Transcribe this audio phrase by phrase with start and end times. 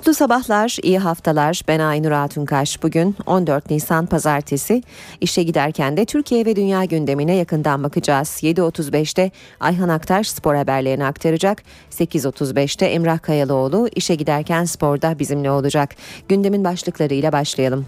[0.00, 1.62] Mutlu sabahlar, iyi haftalar.
[1.68, 2.82] Ben Aynur Altunkaş.
[2.82, 4.82] Bugün 14 Nisan Pazartesi.
[5.20, 8.28] İşe giderken de Türkiye ve dünya gündemine yakından bakacağız.
[8.28, 9.30] 7.35'te
[9.60, 11.62] Ayhan Aktaş spor haberlerini aktaracak.
[11.90, 15.94] 8.35'te Emrah Kayalıoğlu işe giderken sporda bizimle olacak.
[16.28, 17.86] Gündemin başlıklarıyla başlayalım.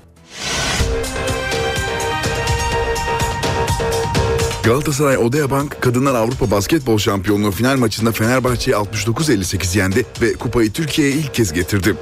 [4.64, 11.14] Galatasaray Odea Bank Kadınlar Avrupa Basketbol Şampiyonluğu final maçında Fenerbahçe'yi 69-58 yendi ve kupayı Türkiye'ye
[11.14, 11.96] ilk kez getirdi.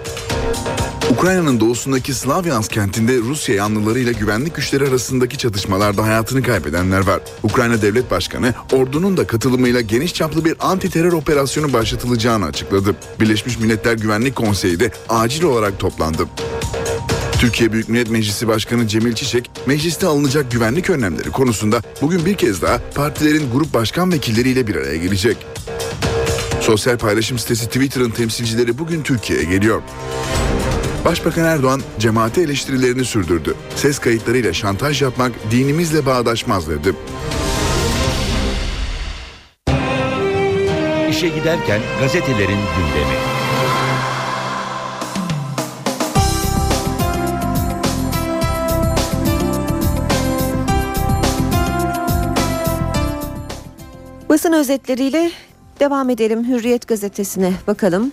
[1.11, 7.21] Ukrayna'nın doğusundaki Slavyansk kentinde Rusya yanlılarıyla güvenlik güçleri arasındaki çatışmalarda hayatını kaybedenler var.
[7.43, 12.97] Ukrayna Devlet Başkanı ordunun da katılımıyla geniş çaplı bir anti terör operasyonu başlatılacağını açıkladı.
[13.21, 16.27] Birleşmiş Milletler Güvenlik Konseyi de acil olarak toplandı.
[17.41, 22.63] Türkiye Büyük Millet Meclisi Başkanı Cemil Çiçek, mecliste alınacak güvenlik önlemleri konusunda bugün bir kez
[22.63, 25.37] daha partilerin grup başkan vekilleriyle bir araya gelecek.
[26.61, 29.83] Sosyal paylaşım sitesi Twitter'ın temsilcileri bugün Türkiye'ye geliyor.
[31.05, 33.55] Başbakan Erdoğan cemaate eleştirilerini sürdürdü.
[33.77, 36.95] Ses kayıtlarıyla şantaj yapmak dinimizle bağdaşmaz dedi.
[41.11, 43.40] İşe giderken gazetelerin gündemi.
[54.31, 55.31] Basın özetleriyle
[55.81, 56.49] devam edelim.
[56.49, 58.13] Hürriyet gazetesine bakalım.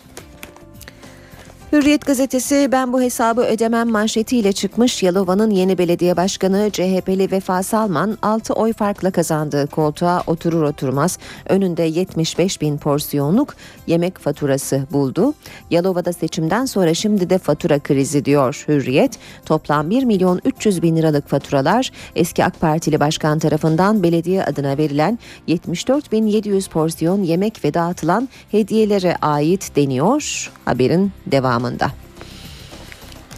[1.72, 8.18] Hürriyet gazetesi ben bu hesabı ödemem manşetiyle çıkmış Yalova'nın yeni belediye başkanı CHP'li Vefa Salman
[8.22, 13.56] 6 oy farkla kazandığı koltuğa oturur oturmaz önünde 75 bin porsiyonluk
[13.88, 15.34] yemek faturası buldu.
[15.70, 19.20] Yalova'da seçimden sonra şimdi de fatura krizi diyor Hürriyet.
[19.46, 25.20] Toplam 1 milyon 300 bin liralık faturalar eski AK Partili başkan tarafından belediye adına verilen
[25.48, 31.92] 74 bin 700 porsiyon yemek ve dağıtılan hediyelere ait deniyor haberin devamı devamında.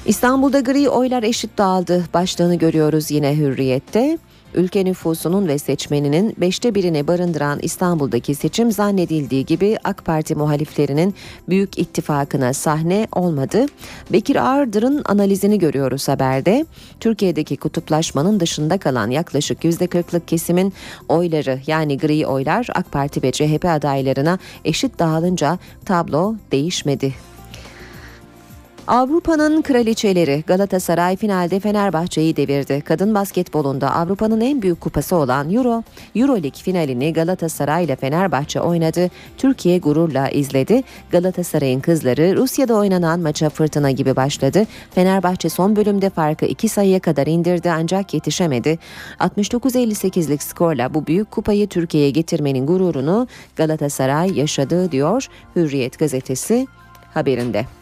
[0.05, 4.17] İstanbul'da gri oylar eşit dağıldı başlığını görüyoruz yine hürriyette.
[4.53, 11.15] Ülke nüfusunun ve seçmeninin beşte birini barındıran İstanbul'daki seçim zannedildiği gibi AK Parti muhaliflerinin
[11.49, 13.65] büyük ittifakına sahne olmadı.
[14.09, 16.65] Bekir Ağırdır'ın analizini görüyoruz haberde.
[16.99, 20.73] Türkiye'deki kutuplaşmanın dışında kalan yaklaşık %40'lık kesimin
[21.09, 27.28] oyları yani gri oylar AK Parti ve CHP adaylarına eşit dağılınca tablo değişmedi
[28.89, 32.81] Avrupa'nın kraliçeleri Galatasaray finalde Fenerbahçe'yi devirdi.
[32.81, 35.83] Kadın basketbolunda Avrupa'nın en büyük kupası olan Euro,
[36.15, 39.09] Euroleague finalini Galatasaray ile Fenerbahçe oynadı.
[39.37, 40.83] Türkiye gururla izledi.
[41.11, 44.63] Galatasaray'ın kızları Rusya'da oynanan maça fırtına gibi başladı.
[44.91, 48.79] Fenerbahçe son bölümde farkı iki sayıya kadar indirdi ancak yetişemedi.
[49.19, 56.67] 69-58'lik skorla bu büyük kupayı Türkiye'ye getirmenin gururunu Galatasaray yaşadı diyor Hürriyet gazetesi
[57.13, 57.78] haberinde.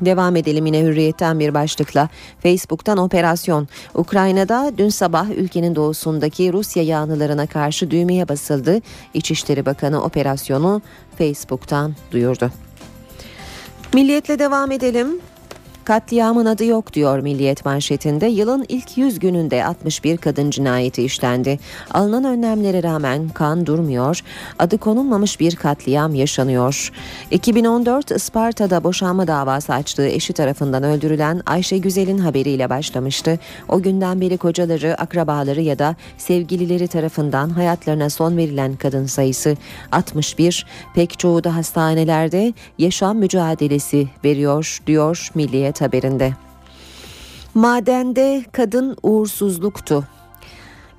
[0.00, 2.08] Devam edelim yine hürriyetten bir başlıkla.
[2.42, 3.68] Facebook'tan operasyon.
[3.94, 8.80] Ukrayna'da dün sabah ülkenin doğusundaki Rusya yanlılarına karşı düğmeye basıldı.
[9.14, 10.82] İçişleri Bakanı operasyonu
[11.18, 12.50] Facebook'tan duyurdu.
[13.94, 15.20] Milliyetle devam edelim.
[15.90, 18.26] Katliamın adı yok diyor Milliyet manşetinde.
[18.26, 21.58] Yılın ilk 100 gününde 61 kadın cinayeti işlendi.
[21.90, 24.20] Alınan önlemlere rağmen kan durmuyor.
[24.58, 26.92] Adı konulmamış bir katliam yaşanıyor.
[27.30, 33.38] 2014 Isparta'da boşanma davası açtığı eşi tarafından öldürülen Ayşe Güzel'in haberiyle başlamıştı.
[33.68, 39.56] O günden beri kocaları, akrabaları ya da sevgilileri tarafından hayatlarına son verilen kadın sayısı
[39.92, 40.66] 61.
[40.94, 46.32] Pek çoğu da hastanelerde yaşam mücadelesi veriyor diyor Milliyet haberinde.
[47.54, 50.04] Madende kadın uğursuzluktu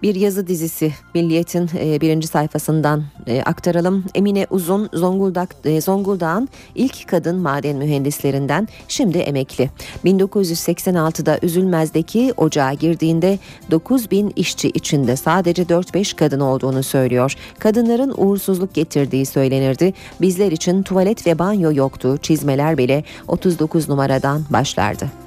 [0.04, 4.06] bir yazı dizisi Milliyet'in e, birinci sayfasından e, aktaralım.
[4.16, 9.70] Emine Uzun Zonguldak e, Zonguldak'ın ilk kadın maden mühendislerinden şimdi emekli.
[10.06, 13.40] 1986'da Üzülmez'deki ocağa girdiğinde
[13.72, 17.36] 9 bin işçi içinde sadece 4-5 kadın olduğunu söylüyor.
[17.60, 19.94] Kadınların uğursuzluk getirdiği söylenirdi.
[20.22, 22.18] Bizler için tuvalet ve banyo yoktu.
[22.22, 25.21] Çizmeler bile 39 numaradan başlardı.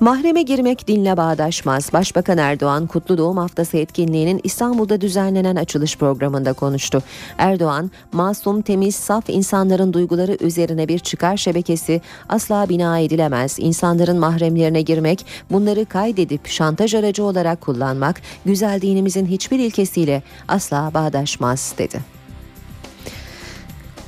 [0.00, 1.92] Mahreme girmek dinle bağdaşmaz.
[1.92, 7.02] Başbakan Erdoğan Kutlu Doğum Haftası etkinliğinin İstanbul'da düzenlenen açılış programında konuştu.
[7.38, 13.56] Erdoğan, masum, temiz, saf insanların duyguları üzerine bir çıkar şebekesi asla bina edilemez.
[13.58, 21.74] İnsanların mahremlerine girmek, bunları kaydedip şantaj aracı olarak kullanmak, güzel dinimizin hiçbir ilkesiyle asla bağdaşmaz
[21.78, 22.19] dedi.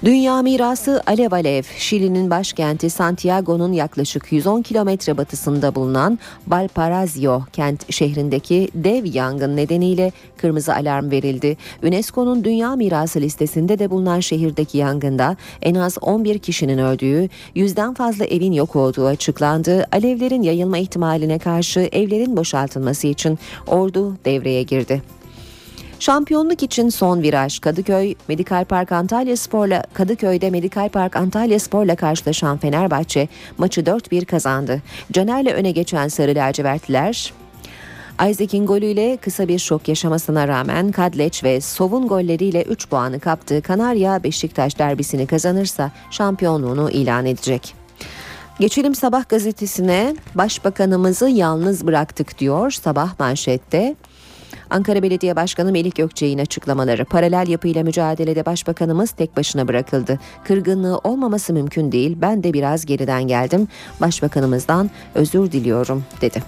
[0.05, 6.19] Dünya mirası Alev Alev, Şili'nin başkenti Santiago'nun yaklaşık 110 kilometre batısında bulunan
[6.49, 11.57] Valparaiso kent şehrindeki dev yangın nedeniyle kırmızı alarm verildi.
[11.83, 18.25] UNESCO'nun Dünya Mirası listesinde de bulunan şehirdeki yangında en az 11 kişinin öldüğü, yüzden fazla
[18.25, 19.87] evin yok olduğu açıklandı.
[19.93, 25.22] Alevlerin yayılma ihtimaline karşı evlerin boşaltılması için ordu devreye girdi.
[26.03, 32.59] Şampiyonluk için son viraj Kadıköy Medikal Park Antalya Spor'la Kadıköy'de Medikal Park Antalya Spor'la karşılaşan
[32.59, 33.29] Fenerbahçe
[33.59, 34.83] maçı 4-1 kazandı.
[35.13, 37.33] Caner'le öne geçen Sarı Lacivertliler
[38.29, 43.63] Isaac'in golüyle kısa bir şok yaşamasına rağmen Kadleç ve Sov'un golleriyle 3 puanı kaptı.
[43.63, 47.75] Kanarya Beşiktaş derbisini kazanırsa şampiyonluğunu ilan edecek.
[48.61, 50.17] Geçelim Sabah gazetesine.
[50.35, 53.97] Başbakanımızı yalnız bıraktık diyor Sabah manşette.
[54.73, 60.19] Ankara Belediye Başkanı Melih Gökçe'nin açıklamaları paralel yapıyla mücadelede başbakanımız tek başına bırakıldı.
[60.45, 62.17] Kırgınlığı olmaması mümkün değil.
[62.21, 63.69] Ben de biraz geriden geldim.
[64.01, 66.43] Başbakanımızdan özür diliyorum dedi.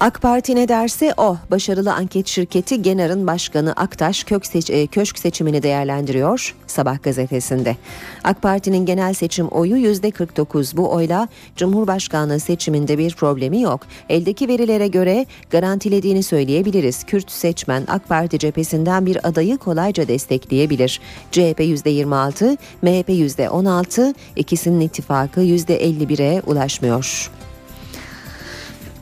[0.00, 1.36] AK Parti ne derse o.
[1.50, 7.76] Başarılı anket şirketi Genar'ın başkanı Aktaş kök seç e, köşk seçimini değerlendiriyor Sabah gazetesinde.
[8.24, 10.76] AK Parti'nin genel seçim oyu %49.
[10.76, 13.80] Bu oyla Cumhurbaşkanlığı seçiminde bir problemi yok.
[14.08, 17.04] Eldeki verilere göre garantilediğini söyleyebiliriz.
[17.04, 21.00] Kürt seçmen AK Parti cephesinden bir adayı kolayca destekleyebilir.
[21.32, 27.30] CHP %26, MHP %16, ikisinin ittifakı %51'e ulaşmıyor.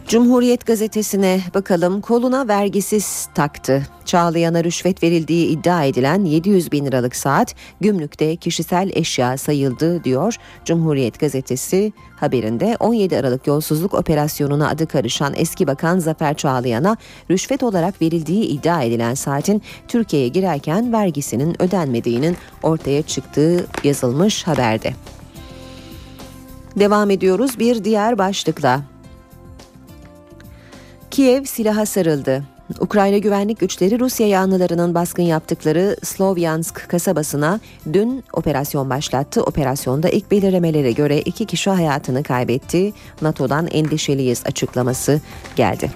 [0.08, 3.86] Cumhuriyet gazetesine bakalım koluna vergisiz taktı.
[4.04, 11.20] Çağlayan'a rüşvet verildiği iddia edilen 700 bin liralık saat gümrükte kişisel eşya sayıldı diyor Cumhuriyet
[11.20, 16.96] gazetesi haberinde 17 Aralık yolsuzluk operasyonuna adı karışan eski bakan Zafer Çağlayan'a
[17.30, 24.92] rüşvet olarak verildiği iddia edilen saatin Türkiye'ye girerken vergisinin ödenmediğinin ortaya çıktığı yazılmış haberde.
[26.76, 28.97] Devam ediyoruz bir diğer başlıkla.
[31.18, 32.44] Kiev silaha sarıldı.
[32.80, 37.60] Ukrayna güvenlik güçleri Rusya yanlılarının baskın yaptıkları Slovyansk kasabasına
[37.92, 39.42] dün operasyon başlattı.
[39.42, 42.92] Operasyonda ilk belirlemelere göre iki kişi hayatını kaybetti.
[43.22, 45.20] NATO'dan endişeliyiz açıklaması
[45.56, 45.90] geldi.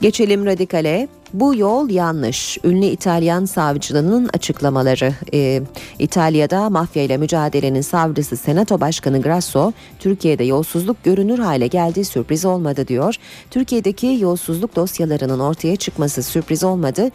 [0.00, 1.08] Geçelim radikale.
[1.34, 2.58] Bu yol yanlış.
[2.64, 5.14] Ünlü İtalyan savcılığının açıklamaları.
[5.32, 5.62] Ee,
[5.98, 12.88] İtalya'da mafya ile mücadelenin savcısı Senato Başkanı Grasso, Türkiye'de yolsuzluk görünür hale geldi sürpriz olmadı
[12.88, 13.14] diyor.
[13.50, 17.10] Türkiye'deki yolsuzluk dosyalarının ortaya çıkması sürpriz olmadı.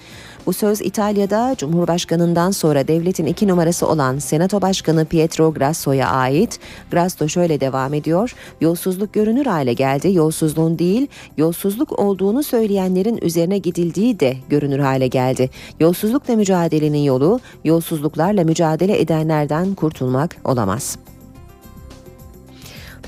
[0.45, 6.59] Bu söz İtalya'da Cumhurbaşkanından sonra devletin iki numarası olan Senato Başkanı Pietro Grasso'ya ait.
[6.91, 8.35] Grasso şöyle devam ediyor.
[8.61, 10.13] Yolsuzluk görünür hale geldi.
[10.13, 11.07] Yolsuzluğun değil,
[11.37, 15.49] yolsuzluk olduğunu söyleyenlerin üzerine gidildiği de görünür hale geldi.
[15.79, 20.97] Yolsuzlukla mücadelenin yolu, yolsuzluklarla mücadele edenlerden kurtulmak olamaz.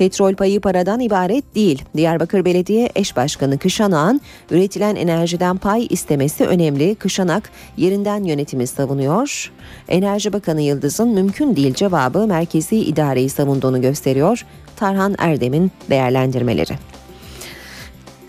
[0.01, 1.83] Petrol payı paradan ibaret değil.
[1.97, 4.21] Diyarbakır Belediye Eş Başkanı Kışanak'ın
[4.51, 6.95] üretilen enerjiden pay istemesi önemli.
[6.95, 9.51] Kışanak yerinden yönetimi savunuyor.
[9.87, 14.45] Enerji Bakanı Yıldız'ın mümkün değil cevabı merkezi idareyi savunduğunu gösteriyor.
[14.75, 16.73] Tarhan Erdem'in değerlendirmeleri.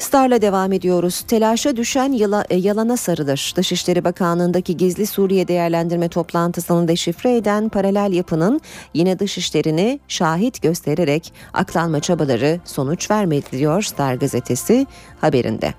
[0.02, 1.20] Star'la devam ediyoruz.
[1.20, 3.52] Telaşa düşen yala, e, yalana sarılır.
[3.56, 8.60] Dışişleri Bakanlığı'ndaki gizli Suriye değerlendirme toplantısını deşifre eden paralel yapının
[8.94, 14.86] yine dışişlerini şahit göstererek aklanma çabaları sonuç vermedi diyor Star gazetesi
[15.20, 15.74] haberinde.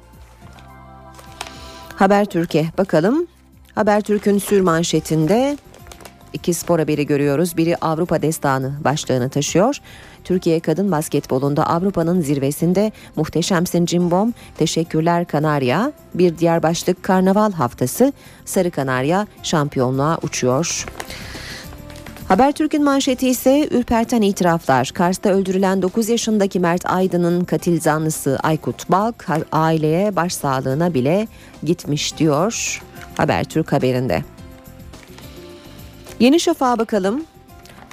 [1.96, 3.28] Haber Türkiye bakalım.
[3.76, 5.58] Haber Türk'ün sür manşetinde
[6.34, 7.58] iki spor haberi görüyoruz.
[7.58, 9.78] Biri Avrupa Destanı başlığını taşıyor.
[10.24, 18.14] Türkiye kadın basketbolunda Avrupa'nın zirvesinde muhteşemsin Cimbom, teşekkürler Kanarya, bir diğer başlık Karnaval haftası,
[18.46, 20.86] Sarı Kanarya şampiyonluğa uçuyor.
[22.28, 24.92] Habertürk'ün manşeti ise ürperten itiraflar.
[24.94, 31.28] Kars'ta öldürülen 9 yaşındaki Mert Aydın'ın katil zanlısı Aykut Balk aileye başsağlığına bile
[31.64, 32.82] gitmiş diyor
[33.18, 34.33] Habertürk haberinde.
[36.20, 37.24] Yeni Şafak'a bakalım.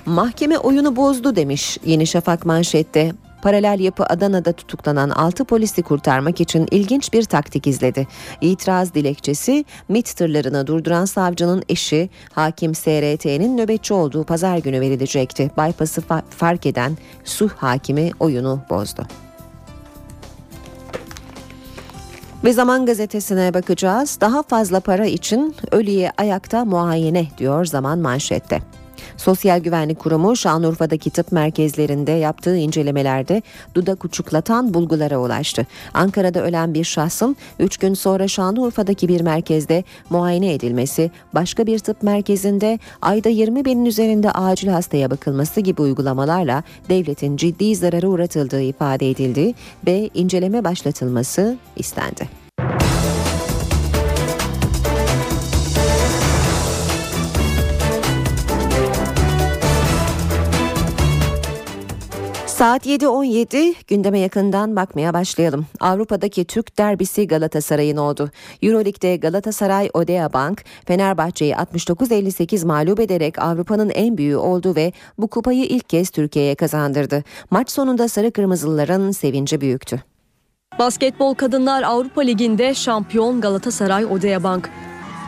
[0.07, 3.13] Mahkeme oyunu bozdu demiş Yeni Şafak manşette.
[3.43, 8.07] Paralel yapı Adana'da tutuklanan 6 polisi kurtarmak için ilginç bir taktik izledi.
[8.41, 15.51] İtiraz dilekçesi MIT tırlarını durduran savcının eşi hakim SRT'nin nöbetçi olduğu pazar günü verilecekti.
[15.59, 19.07] Bypass'ı fa- fark eden Suh hakimi oyunu bozdu.
[22.45, 24.19] Ve Zaman Gazetesi'ne bakacağız.
[24.21, 28.59] Daha fazla para için ölüye ayakta muayene diyor Zaman manşette.
[29.17, 33.43] Sosyal Güvenlik Kurumu Şanlıurfa'daki tıp merkezlerinde yaptığı incelemelerde
[33.75, 35.67] dudak uçuklatan bulgulara ulaştı.
[35.95, 42.03] Ankara'da ölen bir şahsın 3 gün sonra Şanlıurfa'daki bir merkezde muayene edilmesi, başka bir tıp
[42.03, 49.11] merkezinde ayda 20 binin üzerinde acil hastaya bakılması gibi uygulamalarla devletin ciddi zararı uğratıldığı ifade
[49.11, 49.55] edildi
[49.87, 52.40] ve inceleme başlatılması istendi.
[62.61, 65.67] Saat 7.17 gündeme yakından bakmaya başlayalım.
[65.81, 68.31] Avrupa'daki Türk derbisi Galatasaray'ın oldu.
[68.63, 75.65] Euroleague'de Galatasaray Odea Bank Fenerbahçe'yi 69-58 mağlup ederek Avrupa'nın en büyüğü oldu ve bu kupayı
[75.65, 77.25] ilk kez Türkiye'ye kazandırdı.
[77.51, 80.03] Maç sonunda sarı kırmızılıların sevinci büyüktü.
[80.79, 84.71] Basketbol Kadınlar Avrupa Ligi'nde şampiyon Galatasaray Odea Bank.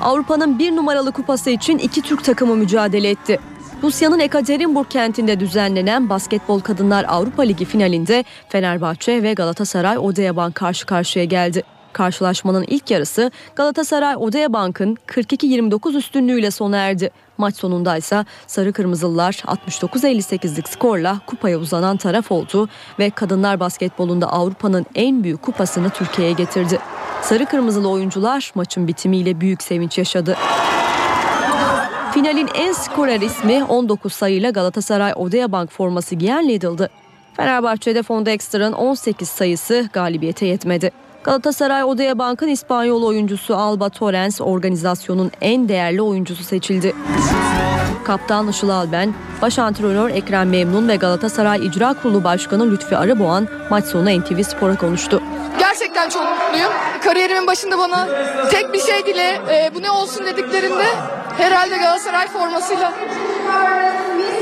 [0.01, 3.39] Avrupa'nın bir numaralı kupası için iki Türk takımı mücadele etti.
[3.83, 11.25] Rusya'nın Ekaterinburg kentinde düzenlenen Basketbol Kadınlar Avrupa Ligi finalinde Fenerbahçe ve Galatasaray Odeabank karşı karşıya
[11.25, 11.63] geldi.
[11.93, 17.11] Karşılaşmanın ilk yarısı Galatasaray Odeabank'ın 42-29 üstünlüğüyle sona erdi.
[17.39, 24.87] Maç sonunda ise Sarı Kırmızılılar 69-58'lik skorla kupaya uzanan taraf oldu ve kadınlar basketbolunda Avrupa'nın
[24.95, 26.79] en büyük kupasını Türkiye'ye getirdi.
[27.23, 30.37] Sarı Kırmızılı oyuncular maçın bitimiyle büyük sevinç yaşadı.
[32.15, 36.91] Finalin en skorer ismi 19 sayıyla Galatasaray Odea Bank forması giyen Lidl'dı.
[37.37, 40.91] Fenerbahçe'de Fondexter'ın 18 sayısı galibiyete yetmedi.
[41.25, 46.95] Galatasaray Odea Bank'ın İspanyol oyuncusu Alba Torrens organizasyonun en değerli oyuncusu seçildi.
[48.05, 53.85] Kaptan Işıl Alben, baş antrenör Ekrem Memnun ve Galatasaray İcra Kurulu Başkanı Lütfi Arıboğan maç
[53.85, 55.23] sonu NTV Spor'a konuştu.
[55.73, 56.73] Gerçekten çok mutluyum.
[57.05, 58.09] Kariyerimin başında bana
[58.51, 60.85] tek bir şey dile e, bu ne olsun dediklerinde
[61.37, 62.93] herhalde Galatasaray formasıyla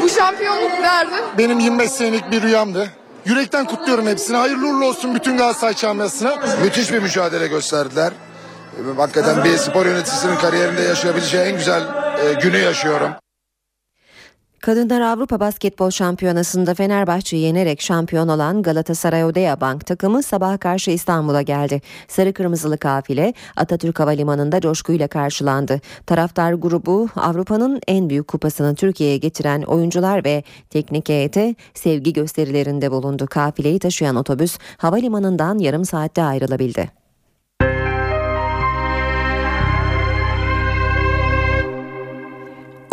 [0.02, 1.14] bu şampiyonluk verdi.
[1.38, 2.88] Benim 25 senelik bir rüyamdı.
[3.24, 4.36] Yürekten kutluyorum hepsini.
[4.36, 6.36] Hayırlı uğurlu olsun bütün Galatasaray camiasına.
[6.62, 8.12] Müthiş bir mücadele gösterdiler.
[8.96, 13.10] Hakikaten bir spor yöneticisinin kariyerinde yaşayabileceği en güzel e, günü yaşıyorum.
[14.60, 21.42] Kadınlar Avrupa Basketbol Şampiyonası'nda Fenerbahçe'yi yenerek şampiyon olan Galatasaray Odea Bank takımı sabaha karşı İstanbul'a
[21.42, 21.80] geldi.
[22.08, 25.80] Sarı kırmızılı kafile Atatürk Havalimanı'nda coşkuyla karşılandı.
[26.06, 33.26] Taraftar grubu Avrupa'nın en büyük kupasını Türkiye'ye getiren oyuncular ve teknik heyete sevgi gösterilerinde bulundu.
[33.26, 36.99] Kafileyi taşıyan otobüs havalimanından yarım saatte ayrılabildi.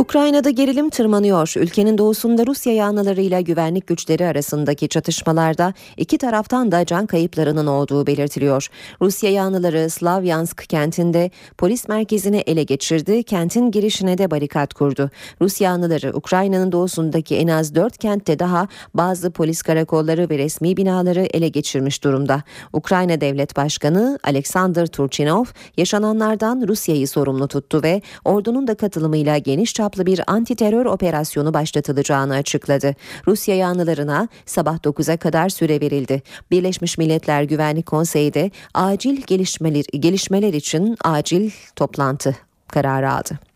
[0.07, 1.53] Ukrayna'da gerilim tırmanıyor.
[1.57, 8.67] Ülkenin doğusunda Rusya yanlılarıyla güvenlik güçleri arasındaki çatışmalarda iki taraftan da can kayıplarının olduğu belirtiliyor.
[9.01, 13.23] Rusya yanlıları Slavyansk kentinde polis merkezini ele geçirdi.
[13.23, 15.09] Kentin girişine de barikat kurdu.
[15.41, 21.27] Rus yanlıları Ukrayna'nın doğusundaki en az dört kentte daha bazı polis karakolları ve resmi binaları
[21.33, 22.43] ele geçirmiş durumda.
[22.73, 25.45] Ukrayna Devlet Başkanı Alexander Turchinov
[25.77, 31.53] yaşananlardan Rusya'yı sorumlu tuttu ve ordunun da katılımıyla geniş çaplı çaplı bir anti terör operasyonu
[31.53, 32.95] başlatılacağını açıkladı.
[33.27, 36.21] Rusya yanlılarına sabah 9'a kadar süre verildi.
[36.51, 42.35] Birleşmiş Milletler Güvenlik Konseyi de acil gelişmeler, gelişmeler için acil toplantı
[42.67, 43.46] kararı aldı.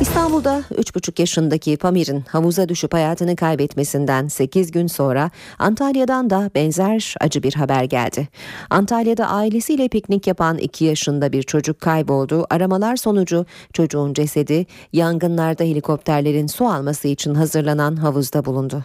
[0.00, 7.42] İstanbul'da 3,5 yaşındaki Pamir'in havuza düşüp hayatını kaybetmesinden 8 gün sonra Antalya'dan da benzer acı
[7.42, 8.28] bir haber geldi.
[8.70, 12.46] Antalya'da ailesiyle piknik yapan 2 yaşında bir çocuk kayboldu.
[12.50, 18.82] Aramalar sonucu çocuğun cesedi yangınlarda helikopterlerin su alması için hazırlanan havuzda bulundu.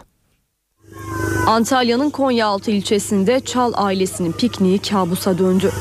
[1.46, 5.72] Antalya'nın Konyaaltı ilçesinde Çal ailesinin pikniği kabusa döndü.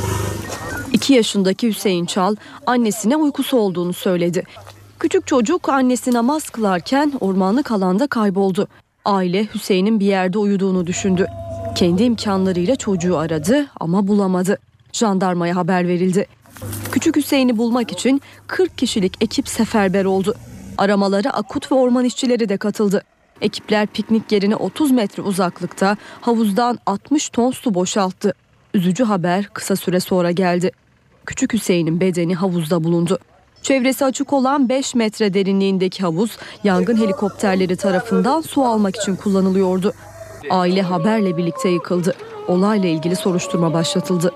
[0.94, 2.36] 2 yaşındaki Hüseyin Çal
[2.66, 4.44] annesine uykusu olduğunu söyledi.
[5.02, 8.68] Küçük çocuk annesi namaz kılarken ormanlık alanda kayboldu.
[9.06, 11.28] Aile Hüseyin'in bir yerde uyuduğunu düşündü.
[11.76, 14.58] Kendi imkanlarıyla çocuğu aradı ama bulamadı.
[14.94, 16.26] Jandarmaya haber verildi.
[16.92, 20.36] Küçük Hüseyin'i bulmak için 40 kişilik ekip seferber oldu.
[20.78, 23.04] Aramalara akut ve orman işçileri de katıldı.
[23.42, 28.34] Ekipler piknik yerine 30 metre uzaklıkta havuzdan 60 ton su boşalttı.
[28.74, 30.72] Üzücü haber kısa süre sonra geldi.
[31.26, 33.20] Küçük Hüseyin'in bedeni havuzda bulundu.
[33.64, 39.94] Çevresi açık olan 5 metre derinliğindeki havuz yangın helikopterleri tarafından su almak için kullanılıyordu.
[40.50, 42.16] Aile haberle birlikte yıkıldı.
[42.48, 44.32] Olayla ilgili soruşturma başlatıldı.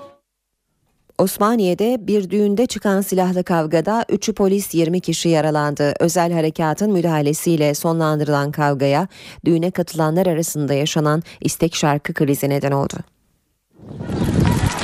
[1.18, 5.94] Osmaniye'de bir düğünde çıkan silahlı kavgada 3'ü polis 20 kişi yaralandı.
[6.00, 9.08] Özel harekatın müdahalesiyle sonlandırılan kavgaya
[9.46, 12.96] düğüne katılanlar arasında yaşanan istek şarkı krizi neden oldu.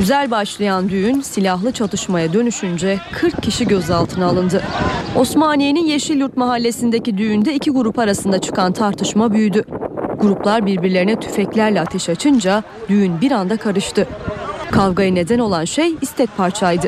[0.01, 4.63] Güzel başlayan düğün silahlı çatışmaya dönüşünce 40 kişi gözaltına alındı.
[5.15, 9.63] Osmaniye'nin Yeşilyurt mahallesindeki düğünde iki grup arasında çıkan tartışma büyüdü.
[10.20, 14.08] Gruplar birbirlerine tüfeklerle ateş açınca düğün bir anda karıştı.
[14.72, 16.88] Kavgaya neden olan şey istek parçaydı.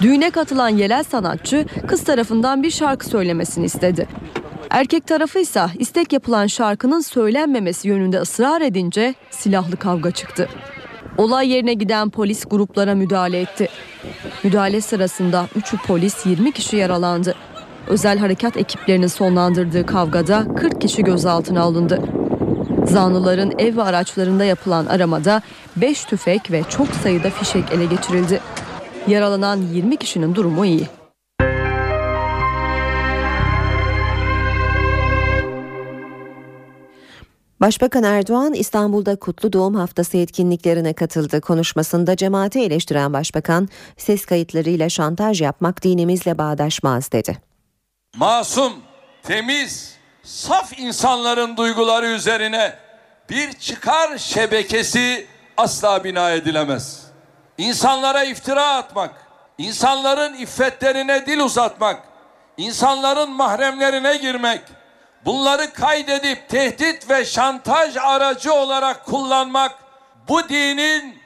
[0.00, 4.08] Düğüne katılan yerel sanatçı kız tarafından bir şarkı söylemesini istedi.
[4.70, 10.48] Erkek tarafı ise istek yapılan şarkının söylenmemesi yönünde ısrar edince silahlı kavga çıktı.
[11.18, 13.68] Olay yerine giden polis gruplara müdahale etti.
[14.44, 17.34] Müdahale sırasında 3'ü polis 20 kişi yaralandı.
[17.86, 22.02] Özel harekat ekiplerinin sonlandırdığı kavgada 40 kişi gözaltına alındı.
[22.84, 25.42] Zanlıların ev ve araçlarında yapılan aramada
[25.76, 28.40] 5 tüfek ve çok sayıda fişek ele geçirildi.
[29.08, 30.97] Yaralanan 20 kişinin durumu iyi.
[37.60, 41.40] Başbakan Erdoğan İstanbul'da Kutlu Doğum Haftası etkinliklerine katıldı.
[41.40, 47.38] Konuşmasında cemaati eleştiren başbakan ses kayıtlarıyla şantaj yapmak dinimizle bağdaşmaz dedi.
[48.16, 48.72] Masum,
[49.22, 52.74] temiz, saf insanların duyguları üzerine
[53.30, 57.02] bir çıkar şebekesi asla bina edilemez.
[57.58, 59.14] İnsanlara iftira atmak,
[59.58, 62.02] insanların iffetlerine dil uzatmak,
[62.56, 64.60] insanların mahremlerine girmek,
[65.24, 69.72] bunları kaydedip tehdit ve şantaj aracı olarak kullanmak
[70.28, 71.18] bu dinin,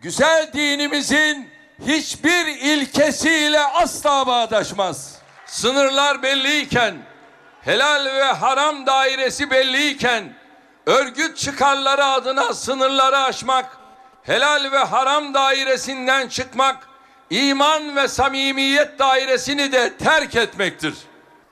[0.00, 1.50] güzel dinimizin
[1.86, 5.18] hiçbir ilkesiyle asla bağdaşmaz.
[5.46, 6.96] Sınırlar belliyken,
[7.60, 10.34] helal ve haram dairesi belliyken,
[10.86, 13.78] örgüt çıkarları adına sınırları aşmak,
[14.22, 16.88] helal ve haram dairesinden çıkmak,
[17.30, 20.94] iman ve samimiyet dairesini de terk etmektir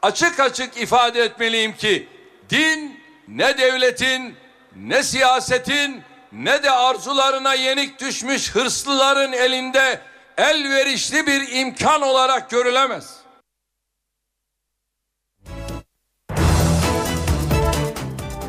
[0.02, 2.08] açık açık ifade etmeliyim ki
[2.50, 4.36] din ne devletin
[4.76, 10.00] ne siyasetin ne de arzularına yenik düşmüş hırslıların elinde
[10.38, 13.25] elverişli bir imkan olarak görülemez.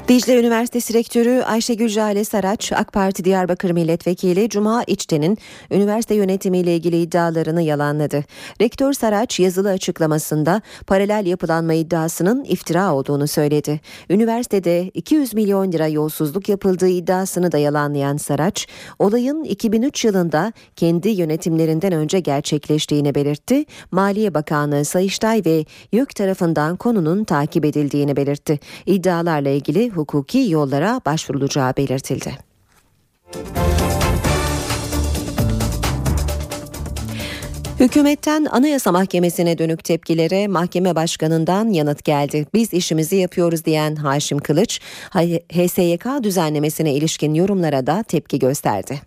[0.08, 5.38] Dicle Üniversitesi Rektörü Ayşegül Jale Saraç, AK Parti Diyarbakır Milletvekili Cuma İçten'in
[5.72, 8.24] üniversite yönetimiyle ilgili iddialarını yalanladı.
[8.62, 13.80] Rektör Saraç yazılı açıklamasında paralel yapılanma iddiasının iftira olduğunu söyledi.
[14.10, 18.68] Üniversitede 200 milyon lira yolsuzluk yapıldığı iddiasını da yalanlayan Saraç,
[19.00, 23.66] olayın 2003 yılında kendi yönetimlerinden önce gerçekleştiğini belirtti.
[23.92, 28.60] Maliye Bakanlığı Sayıştay ve YÖK tarafından konunun takip edildiğini belirtti.
[28.86, 32.38] İddialarla ilgili hukuki yollara başvurulacağı belirtildi.
[37.80, 42.46] Hükümetten Anayasa Mahkemesi'ne dönük tepkilere mahkeme başkanından yanıt geldi.
[42.54, 44.82] Biz işimizi yapıyoruz diyen Haşim Kılıç,
[45.54, 49.02] HSYK düzenlemesine ilişkin yorumlara da tepki gösterdi.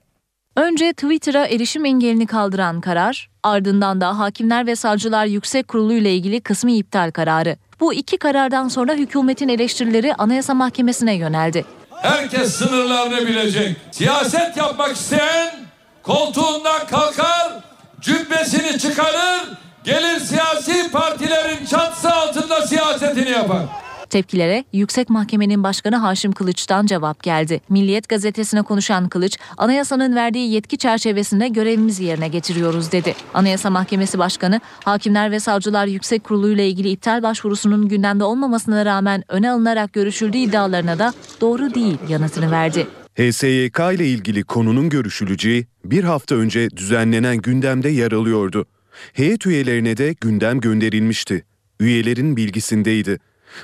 [0.57, 6.41] Önce Twitter'a erişim engelini kaldıran karar, ardından da Hakimler ve Savcılar Yüksek Kurulu ile ilgili
[6.41, 7.57] kısmi iptal kararı.
[7.81, 11.65] Bu iki karardan sonra hükümetin eleştirileri Anayasa Mahkemesi'ne yöneldi.
[12.03, 13.77] Herkes sınırlarını bilecek.
[13.91, 15.55] Siyaset yapmak isteyen
[16.03, 17.53] koltuğundan kalkar,
[18.01, 19.49] cübbesini çıkarır,
[19.85, 23.63] gelir siyasi partilerin çatısı altında siyasetini yapar.
[24.11, 27.61] Tepkilere Yüksek Mahkemenin Başkanı Haşim Kılıç'tan cevap geldi.
[27.69, 33.15] Milliyet gazetesine konuşan Kılıç, anayasanın verdiği yetki çerçevesinde görevimizi yerine getiriyoruz dedi.
[33.35, 39.25] Anayasa Mahkemesi Başkanı, Hakimler ve Savcılar Yüksek Kurulu ile ilgili iptal başvurusunun gündemde olmamasına rağmen
[39.29, 42.87] öne alınarak görüşüldüğü iddialarına da doğru değil yanıtını verdi.
[43.19, 48.67] HSYK ile ilgili konunun görüşüleceği bir hafta önce düzenlenen gündemde yer alıyordu.
[49.13, 51.45] Heyet üyelerine de gündem gönderilmişti.
[51.81, 53.19] Üyelerin bilgisindeydi.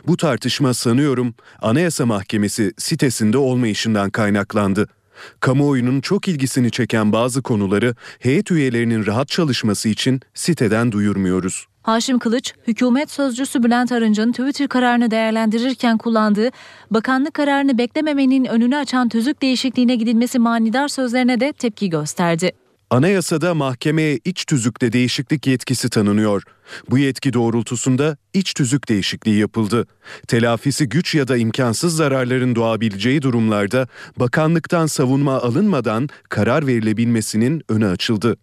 [0.06, 4.88] Bu tartışma sanıyorum Anayasa Mahkemesi sitesinde olmayışından kaynaklandı.
[5.40, 11.66] Kamuoyunun çok ilgisini çeken bazı konuları heyet üyelerinin rahat çalışması için siteden duyurmuyoruz.
[11.82, 16.50] Haşim Kılıç, hükümet sözcüsü Bülent Arınç'ın Twitter kararını değerlendirirken kullandığı
[16.90, 22.52] bakanlık kararını beklememenin önünü açan tüzük değişikliğine gidilmesi manidar sözlerine de tepki gösterdi.
[22.90, 26.42] Anayasada mahkemeye iç tüzükte değişiklik yetkisi tanınıyor.
[26.90, 29.86] Bu yetki doğrultusunda iç tüzük değişikliği yapıldı.
[30.28, 38.36] Telafisi güç ya da imkansız zararların doğabileceği durumlarda bakanlıktan savunma alınmadan karar verilebilmesinin önü açıldı.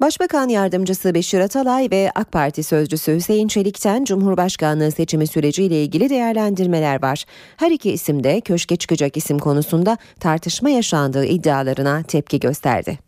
[0.00, 7.02] Başbakan Yardımcısı Beşir Atalay ve AK Parti Sözcüsü Hüseyin Çelik'ten Cumhurbaşkanlığı seçimi süreciyle ilgili değerlendirmeler
[7.02, 7.24] var.
[7.56, 13.05] Her iki isim de köşke çıkacak isim konusunda tartışma yaşandığı iddialarına tepki gösterdi.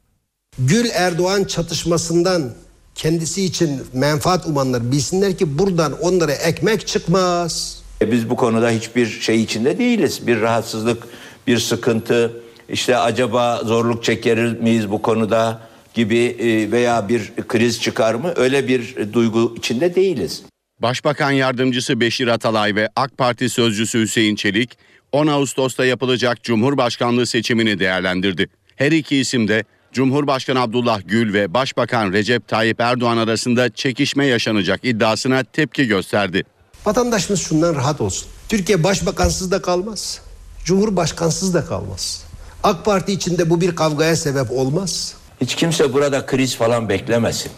[0.59, 2.55] Gül Erdoğan çatışmasından
[2.94, 7.83] kendisi için menfaat umanlar bilsinler ki buradan onlara ekmek çıkmaz.
[8.03, 10.27] E, biz bu konuda hiçbir şey içinde değiliz.
[10.27, 11.03] Bir rahatsızlık,
[11.47, 12.33] bir sıkıntı
[12.68, 15.61] işte acaba zorluk çeker miyiz bu konuda
[15.94, 20.42] gibi e, veya bir kriz çıkar mı öyle bir duygu içinde değiliz.
[20.83, 24.79] Başbakan Yardımcısı Beşir Atalay ve AK Parti Sözcüsü Hüseyin Çelik
[25.12, 28.49] 10 Ağustos'ta yapılacak Cumhurbaşkanlığı seçimini değerlendirdi.
[28.77, 34.81] Her iki isim de Cumhurbaşkanı Abdullah Gül ve Başbakan Recep Tayyip Erdoğan arasında çekişme yaşanacak
[34.83, 36.44] iddiasına tepki gösterdi.
[36.87, 38.29] Vatandaşımız şundan rahat olsun.
[38.48, 40.20] Türkiye başbakansız da kalmaz.
[40.64, 42.24] Cumhurbaşkansız da kalmaz.
[42.62, 45.14] AK Parti içinde bu bir kavgaya sebep olmaz.
[45.40, 47.53] Hiç kimse burada kriz falan beklemesin.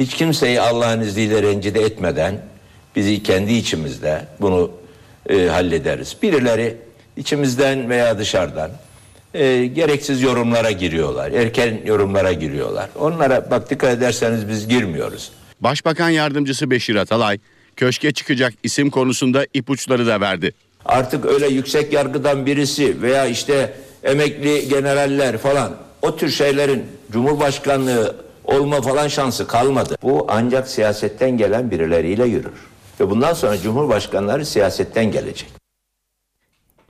[0.00, 2.44] Hiç kimseyi Allah'ın izniyle rencide etmeden
[2.96, 4.70] bizi kendi içimizde bunu
[5.28, 6.16] e, hallederiz.
[6.22, 6.76] Birileri
[7.16, 8.70] içimizden veya dışarıdan
[9.34, 11.32] e, gereksiz yorumlara giriyorlar.
[11.32, 12.88] Erken yorumlara giriyorlar.
[12.98, 15.30] Onlara bak dikkat ederseniz biz girmiyoruz.
[15.60, 17.38] Başbakan Yardımcısı Beşir Atalay,
[17.76, 20.52] köşke çıkacak isim konusunda ipuçları da verdi.
[20.84, 28.82] Artık öyle yüksek yargıdan birisi veya işte emekli generaller falan o tür şeylerin Cumhurbaşkanlığı olma
[28.82, 29.96] falan şansı kalmadı.
[30.02, 32.52] Bu ancak siyasetten gelen birileriyle yürür.
[33.00, 35.53] Ve bundan sonra Cumhurbaşkanları siyasetten gelecek.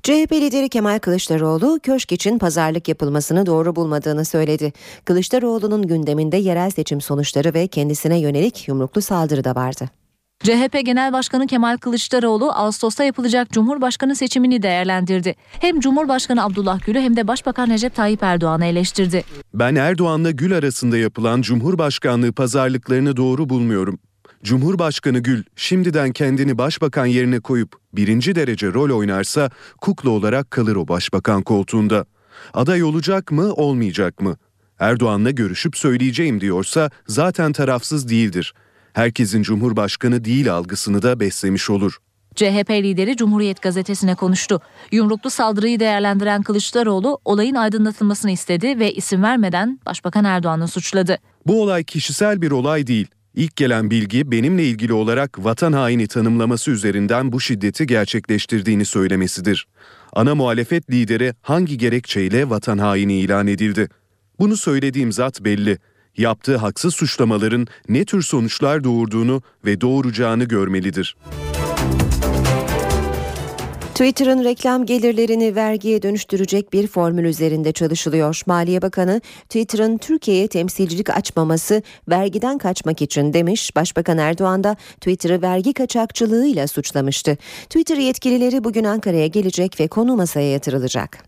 [0.05, 4.73] CHP lideri Kemal Kılıçdaroğlu köşk için pazarlık yapılmasını doğru bulmadığını söyledi.
[5.05, 9.91] Kılıçdaroğlu'nun gündeminde yerel seçim sonuçları ve kendisine yönelik yumruklu saldırı da vardı.
[10.43, 15.35] CHP Genel Başkanı Kemal Kılıçdaroğlu Ağustos'ta yapılacak Cumhurbaşkanı seçimini değerlendirdi.
[15.61, 19.25] Hem Cumhurbaşkanı Abdullah Gül'ü hem de Başbakan Recep Tayyip Erdoğan'ı eleştirdi.
[19.55, 23.99] Ben Erdoğan'la Gül arasında yapılan Cumhurbaşkanlığı pazarlıklarını doğru bulmuyorum.
[24.45, 30.89] Cumhurbaşkanı Gül şimdiden kendini başbakan yerine koyup birinci derece rol oynarsa kukla olarak kalır o
[30.89, 32.05] başbakan koltuğunda.
[32.55, 34.37] Aday olacak mı olmayacak mı?
[34.79, 38.55] Erdoğan'la görüşüp söyleyeceğim diyorsa zaten tarafsız değildir.
[38.93, 41.99] Herkesin cumhurbaşkanı değil algısını da beslemiş olur.
[42.35, 44.61] CHP lideri Cumhuriyet gazetesine konuştu.
[44.93, 51.19] Yumruklu saldırıyı değerlendiren Kılıçdaroğlu olayın aydınlatılmasını istedi ve isim vermeden Başbakan Erdoğan'ı suçladı.
[51.47, 53.07] Bu olay kişisel bir olay değil.
[53.35, 59.67] İlk gelen bilgi benimle ilgili olarak vatan haini tanımlaması üzerinden bu şiddeti gerçekleştirdiğini söylemesidir.
[60.13, 63.89] Ana muhalefet lideri hangi gerekçeyle vatan haini ilan edildi?
[64.39, 65.79] Bunu söylediğim zat belli.
[66.17, 71.17] Yaptığı haksız suçlamaların ne tür sonuçlar doğurduğunu ve doğuracağını görmelidir.
[73.95, 78.41] Twitter'ın reklam gelirlerini vergiye dönüştürecek bir formül üzerinde çalışılıyor.
[78.47, 83.77] Maliye Bakanı Twitter'ın Türkiye'ye temsilcilik açmaması vergiden kaçmak için demiş.
[83.77, 87.37] Başbakan Erdoğan da Twitter'ı vergi kaçakçılığıyla suçlamıştı.
[87.63, 91.19] Twitter yetkilileri bugün Ankara'ya gelecek ve konu masaya yatırılacak.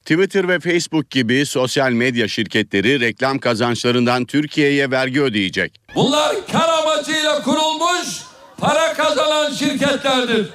[0.00, 5.80] Twitter ve Facebook gibi sosyal medya şirketleri reklam kazançlarından Türkiye'ye vergi ödeyecek.
[5.94, 8.22] Bunlar kar amacıyla kurulmuş
[8.58, 10.46] para kazanan şirketlerdir.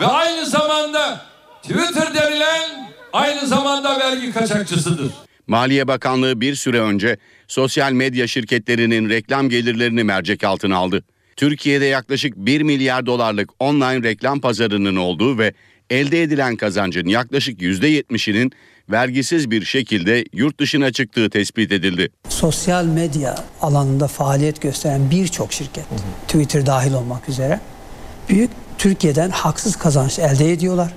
[0.00, 1.20] Ve aynı zamanda
[1.62, 5.12] Twitter denilen aynı zamanda vergi kaçakçısıdır.
[5.46, 7.16] Maliye Bakanlığı bir süre önce
[7.48, 11.02] sosyal medya şirketlerinin reklam gelirlerini mercek altına aldı.
[11.36, 15.52] Türkiye'de yaklaşık 1 milyar dolarlık online reklam pazarının olduğu ve
[15.90, 18.52] elde edilen kazancın yaklaşık %70'inin
[18.90, 22.08] vergisiz bir şekilde yurt dışına çıktığı tespit edildi.
[22.28, 25.84] Sosyal medya alanında faaliyet gösteren birçok şirket,
[26.28, 27.60] Twitter dahil olmak üzere
[28.28, 30.92] büyük Türkiye'den haksız kazanç elde ediyorlar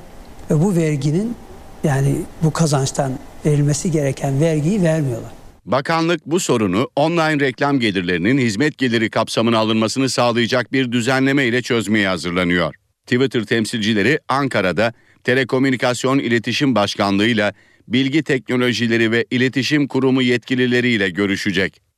[0.51, 1.35] ve bu verginin
[1.83, 5.31] yani bu kazançtan verilmesi gereken vergiyi vermiyorlar.
[5.65, 12.07] Bakanlık bu sorunu online reklam gelirlerinin hizmet geliri kapsamına alınmasını sağlayacak bir düzenleme ile çözmeye
[12.07, 12.75] hazırlanıyor.
[13.05, 17.53] Twitter temsilcileri Ankara'da Telekomünikasyon İletişim Başkanlığı ile
[17.87, 21.88] Bilgi Teknolojileri ve İletişim Kurumu yetkilileriyle görüşecek.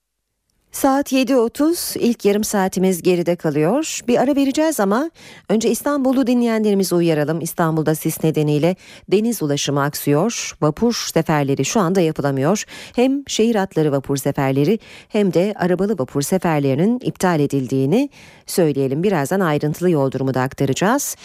[0.71, 3.99] Saat 7.30 ilk yarım saatimiz geride kalıyor.
[4.07, 5.12] Bir ara vereceğiz ama
[5.49, 7.41] önce İstanbul'u dinleyenlerimizi uyaralım.
[7.41, 8.75] İstanbul'da sis nedeniyle
[9.12, 10.55] deniz ulaşımı aksıyor.
[10.62, 12.63] Vapur seferleri şu anda yapılamıyor.
[12.95, 14.79] Hem şehir hatları vapur seferleri
[15.10, 18.10] hem de arabalı vapur seferlerinin iptal edildiğini
[18.45, 19.03] söyleyelim.
[19.03, 21.15] Birazdan ayrıntılı yol durumu da aktaracağız.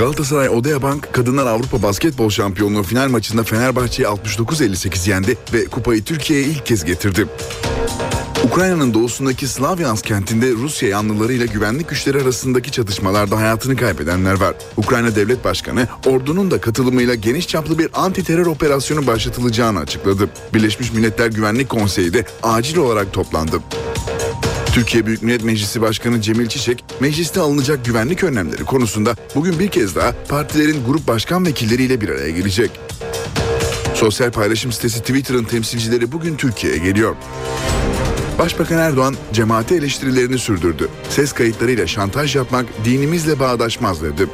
[0.00, 6.46] Galatasaray Odea Bank Kadınlar Avrupa Basketbol Şampiyonluğu final maçında Fenerbahçe'yi 69-58 yendi ve kupayı Türkiye'ye
[6.46, 7.26] ilk kez getirdi.
[8.44, 14.54] Ukrayna'nın doğusundaki Slavyansk kentinde Rusya yanlılarıyla güvenlik güçleri arasındaki çatışmalarda hayatını kaybedenler var.
[14.76, 20.30] Ukrayna Devlet Başkanı ordunun da katılımıyla geniş çaplı bir anti terör operasyonu başlatılacağını açıkladı.
[20.54, 23.60] Birleşmiş Milletler Güvenlik Konseyi de acil olarak toplandı.
[24.74, 29.96] Türkiye Büyük Millet Meclisi Başkanı Cemil Çiçek, mecliste alınacak güvenlik önlemleri konusunda bugün bir kez
[29.96, 32.70] daha partilerin grup başkan vekilleriyle bir araya gelecek.
[33.94, 37.16] Sosyal paylaşım sitesi Twitter'ın temsilcileri bugün Türkiye'ye geliyor.
[38.38, 40.88] Başbakan Erdoğan cemaate eleştirilerini sürdürdü.
[41.08, 44.26] Ses kayıtlarıyla şantaj yapmak dinimizle bağdaşmaz dedi.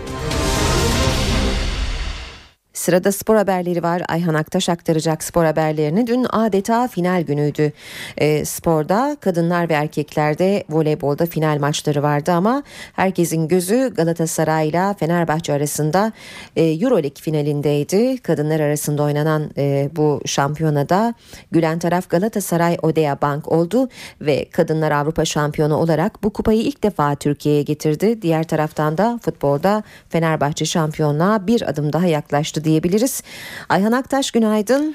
[2.86, 4.02] Sırada spor haberleri var.
[4.08, 6.06] Ayhan Aktaş aktaracak spor haberlerini.
[6.06, 7.72] Dün adeta final günüydü.
[8.18, 15.52] E, sporda kadınlar ve erkeklerde voleybolda final maçları vardı ama herkesin gözü Galatasaray ile Fenerbahçe
[15.52, 16.12] arasında
[16.56, 18.18] e, Euroleague finalindeydi.
[18.18, 21.14] Kadınlar arasında oynanan e, bu şampiyonada
[21.50, 23.88] gülen taraf Galatasaray Odea Bank oldu
[24.20, 28.22] ve kadınlar Avrupa şampiyonu olarak bu kupayı ilk defa Türkiye'ye getirdi.
[28.22, 33.22] Diğer taraftan da futbolda Fenerbahçe şampiyonluğa bir adım daha yaklaştı diyebiliriz.
[33.68, 34.94] Ayhan Aktaş günaydın.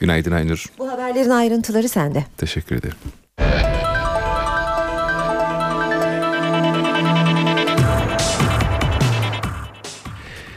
[0.00, 0.66] Günaydın Aynur.
[0.78, 2.24] Bu haberlerin ayrıntıları sende.
[2.38, 2.96] Teşekkür ederim.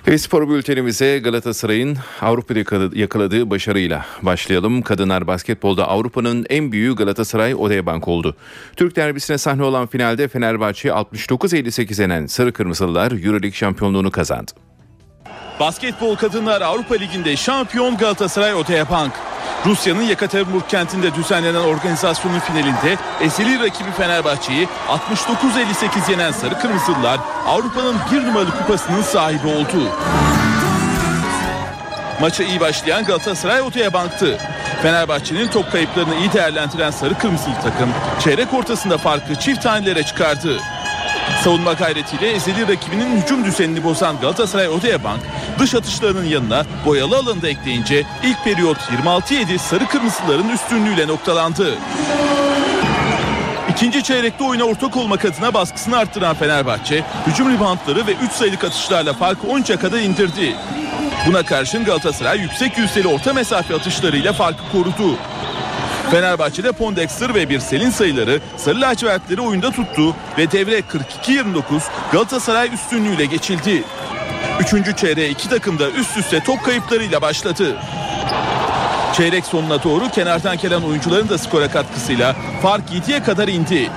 [0.08, 4.82] Ve spor bültenimize Galatasaray'ın Avrupa'da yakaladığı başarıyla başlayalım.
[4.82, 8.36] Kadınlar basketbolda Avrupa'nın en büyüğü Galatasaray Odeabank oldu.
[8.76, 14.52] Türk derbisine sahne olan finalde Fenerbahçe 69-58 yenen Sarı Kırmızılılar Euroleague şampiyonluğunu kazandı.
[15.60, 19.14] Basketbol Kadınlar Avrupa Ligi'nde şampiyon Galatasaray Odeabank.
[19.66, 28.26] Rusya'nın Yekaterinburg kentinde düzenlenen organizasyonun finalinde ezeli rakibi Fenerbahçe'yi 69-58 yenen Sarı Kırmızılılar Avrupa'nın bir
[28.26, 29.90] numaralı kupasının sahibi oldu.
[32.22, 34.38] Maça iyi başlayan Galatasaray Odeabank'tı.
[34.82, 37.90] Fenerbahçe'nin top kayıplarını iyi değerlendiren Sarı Kırmızılı takım
[38.20, 40.60] çeyrek ortasında farkı çift tanelere çıkardı.
[41.44, 45.22] Savunma gayretiyle ezeli rakibinin hücum düzenini bozan Galatasaray Odeabank
[45.60, 51.76] dış atışlarının yanına boyalı alanda ekleyince ilk periyot 26-7 sarı kırmızıların üstünlüğüyle noktalandı.
[53.72, 59.14] İkinci çeyrekte oyuna ortak olmak adına baskısını arttıran Fenerbahçe hücum ribantları ve 3 sayılık atışlarla
[59.14, 60.56] farkı 13'e kadar indirdi.
[61.28, 65.18] Buna karşın Galatasaray yüksek yüzdeli orta mesafe atışlarıyla farkı korudu.
[66.12, 71.62] Fenerbahçe'de Pondexter ve bir Selin sayıları Sarı lacivertleri oyunda tuttu ve devre 42-29
[72.12, 73.84] Galatasaray üstünlüğüyle geçildi.
[74.60, 77.76] Üçüncü çeyreğe iki takım da üst üste top kayıplarıyla başladı.
[79.14, 83.90] Çeyrek sonuna doğru kenardan gelen oyuncuların da skora katkısıyla fark 7'ye kadar indi.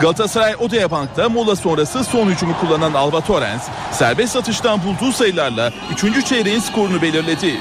[0.00, 5.72] Galatasaray Odea Bank'ta mola sonrası son hücumu kullanan Alba Torrens serbest atıştan bulduğu sayılarla
[6.04, 6.26] 3.
[6.26, 7.60] çeyreğin skorunu belirledi.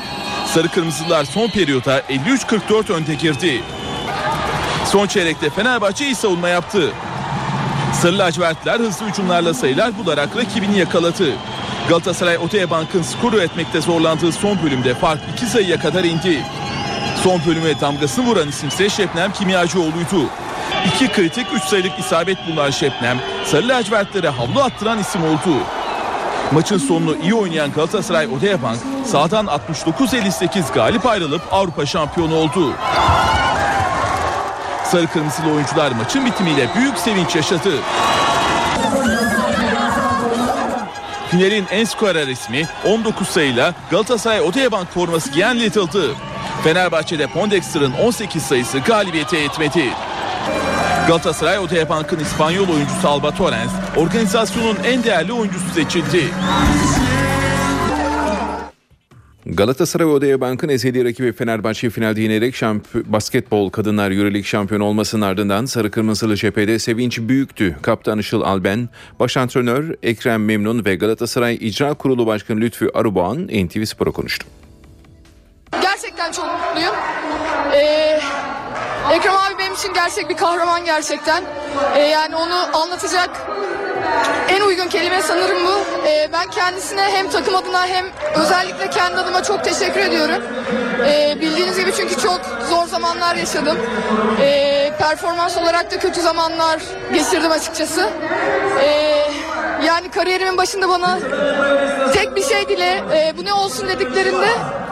[0.54, 3.64] Sarı Kırmızılar son periyoda 53-44 önde girdi.
[4.92, 6.92] Son çeyrekte Fenerbahçe iyi savunma yaptı.
[7.94, 11.34] Sarı lacivertler hızlı hücumlarla sayılar bularak rakibini yakaladı.
[11.90, 16.44] Galatasaray Otoyabank'ın skor üretmekte zorlandığı son bölümde fark 2 sayıya kadar indi.
[17.24, 20.30] Son bölüme damgasını vuran isimse Şebnem Kimyacıoğlu'ydu.
[20.86, 25.58] İki kritik 3 sayılık isabet bulunan Şebnem, Sarı lacivertlere havlu attıran isim oldu.
[26.52, 32.74] Maçın sonunu iyi oynayan Galatasaray Odeabank sağdan 69-58 galip ayrılıp Avrupa şampiyonu oldu.
[34.92, 37.72] Sarı kırmızılı oyuncular maçın bitimiyle büyük sevinç yaşadı.
[41.32, 46.16] Finalin en skorer ismi 19 sayıyla Galatasaray Odeabank forması giyen Little'dı.
[46.64, 49.94] Fenerbahçe'de Pondexter'ın 18 sayısı galibiyete yetmedi.
[51.08, 56.24] Galatasaray Odeabank'ın İspanyol oyuncusu Alba Torrens organizasyonun en değerli oyuncusu seçildi.
[59.56, 65.66] Galatasaray Odaya Bank'ın ezeli rakibi Fenerbahçe finalde yenerek şamp- basketbol kadınlar Euroleague şampiyonu olmasının ardından
[65.66, 67.76] Sarı Kırmızılı cephede sevinç büyüktü.
[67.82, 73.86] Kaptan Işıl Alben, baş antrenör Ekrem Memnun ve Galatasaray İcra Kurulu Başkanı Lütfü Arıboğan NTV
[73.86, 74.48] Spor'a konuştu.
[75.82, 76.96] Gerçekten çok mutluyum.
[77.74, 78.20] Ee,
[79.14, 81.44] Ekrem abi benim için gerçek bir kahraman gerçekten.
[81.96, 83.30] Ee, yani onu anlatacak
[84.50, 86.08] en uygun kelime sanırım bu.
[86.08, 90.44] Ee, ben kendisine hem takım adına hem özellikle kendi adıma çok teşekkür ediyorum.
[91.08, 93.78] Ee, bildiğiniz gibi çünkü çok zor zamanlar yaşadım.
[94.42, 96.82] Ee, performans olarak da kötü zamanlar
[97.14, 98.10] geçirdim açıkçası.
[98.82, 99.18] Ee,
[99.86, 101.20] yani kariyerimin başında bana
[102.14, 104.48] tek bir şey dile e, bu ne olsun dediklerinde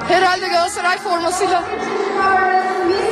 [0.07, 1.63] herhalde Galatasaray formasıyla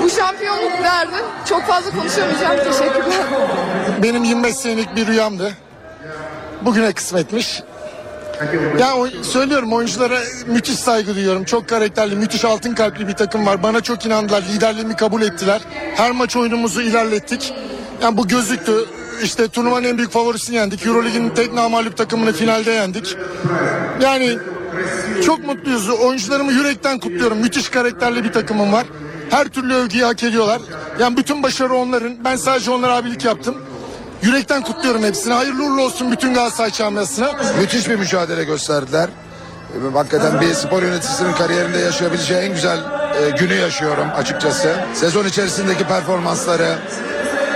[0.03, 1.15] bu şampiyonluk derdi.
[1.49, 2.57] Çok fazla konuşamayacağım.
[2.57, 3.25] Teşekkürler.
[4.03, 5.53] Benim 25 senelik bir rüyamdı.
[6.65, 7.61] Bugüne kısmetmiş.
[8.79, 11.43] Ya o- söylüyorum oyunculara müthiş saygı duyuyorum.
[11.43, 13.63] Çok karakterli, müthiş altın kalpli bir takım var.
[13.63, 15.61] Bana çok inandılar, liderliğimi kabul ettiler.
[15.95, 17.53] Her maç oyunumuzu ilerlettik.
[18.01, 18.71] Yani bu gözüktü.
[19.23, 20.85] İşte turnuvanın en büyük favorisini yendik.
[20.85, 23.17] Eurolig'in tek namağlup takımını finalde yendik.
[24.01, 24.37] Yani
[25.25, 25.89] çok mutluyuz.
[25.89, 27.37] Oyuncularımı yürekten kutluyorum.
[27.37, 28.85] Müthiş karakterli bir takımım var.
[29.29, 30.61] Her türlü övgüyü hak ediyorlar.
[30.99, 32.25] Yani bütün başarı onların.
[32.25, 33.55] Ben sadece onlara abilik yaptım.
[34.23, 35.33] Yürekten kutluyorum hepsini.
[35.33, 37.31] Hayırlı uğurlu olsun bütün Galatasaray camiasına.
[37.59, 39.09] Müthiş bir mücadele gösterdiler.
[39.73, 44.75] Ee, Hakikaten bir spor yöneticisinin kariyerinde yaşayabileceği en güzel e, günü yaşıyorum açıkçası.
[44.93, 46.75] Sezon içerisindeki performansları,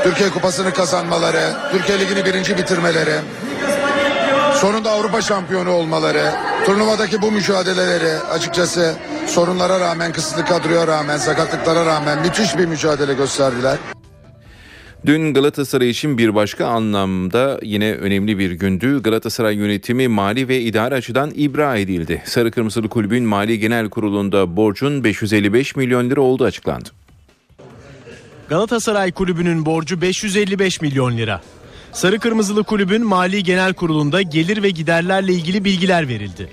[0.03, 3.15] Türkiye Kupası'nı kazanmaları, Türkiye Ligi'ni birinci bitirmeleri,
[4.55, 6.31] sonunda Avrupa şampiyonu olmaları,
[6.65, 8.95] turnuvadaki bu mücadeleleri açıkçası
[9.27, 13.77] sorunlara rağmen, kısıtlı kadroya rağmen, sakatlıklara rağmen müthiş bir mücadele gösterdiler.
[15.05, 19.01] Dün Galatasaray için bir başka anlamda yine önemli bir gündü.
[19.03, 22.21] Galatasaray yönetimi mali ve idari açıdan ibra edildi.
[22.25, 26.89] Sarı Kırmızılı Kulübün Mali Genel Kurulu'nda borcun 555 milyon lira olduğu açıklandı.
[28.49, 31.41] Galatasaray Kulübü'nün borcu 555 milyon lira.
[31.91, 36.49] Sarı Kırmızılı Kulübün Mali Genel Kurulu'nda gelir ve giderlerle ilgili bilgiler verildi.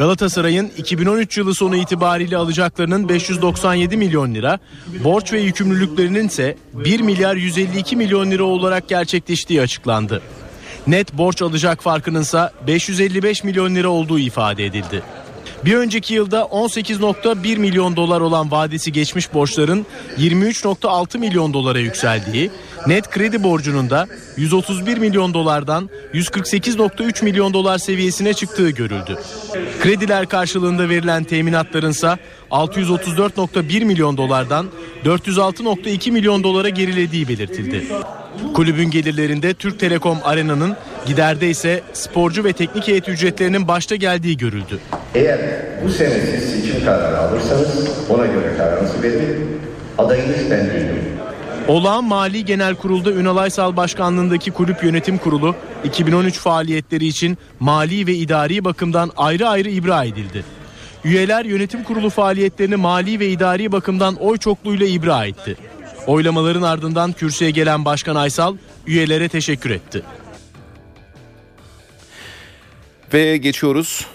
[0.00, 4.58] Galatasaray'ın 2013 yılı sonu itibariyle alacaklarının 597 milyon lira,
[5.04, 10.22] borç ve yükümlülüklerinin ise 1 milyar 152 milyon lira olarak gerçekleştiği açıklandı.
[10.86, 15.02] Net borç alacak farkının ise 555 milyon lira olduğu ifade edildi.
[15.64, 19.86] Bir önceki yılda 18.1 milyon dolar olan vadesi geçmiş borçların
[20.18, 22.50] 23.6 milyon dolara yükseldiği,
[22.86, 29.18] net kredi borcunun da 131 milyon dolardan 148.3 milyon dolar seviyesine çıktığı görüldü.
[29.82, 32.18] Krediler karşılığında verilen teminatların ise
[32.50, 34.66] 634.1 milyon dolardan
[35.04, 37.86] 406.2 milyon dolara gerilediği belirtildi.
[38.54, 44.78] Kulübün gelirlerinde Türk Telekom Arena'nın, giderde ise sporcu ve teknik heyet ücretlerinin başta geldiği görüldü.
[45.14, 45.40] Eğer
[45.84, 49.60] bu sene siz seçim kararı alırsanız ona göre kararınızı verin.
[49.98, 51.20] Adayınız ben değilim.
[51.68, 58.14] Olağan Mali Genel Kurul'da Ünal Aysal Başkanlığındaki kulüp yönetim kurulu 2013 faaliyetleri için mali ve
[58.14, 60.44] idari bakımdan ayrı ayrı ibra edildi.
[61.04, 65.56] Üyeler yönetim kurulu faaliyetlerini mali ve idari bakımdan oy çokluğuyla ibra etti.
[66.06, 70.02] Oylamaların ardından kürsüye gelen Başkan Aysal üyelere teşekkür etti.
[73.14, 74.06] Ve geçiyoruz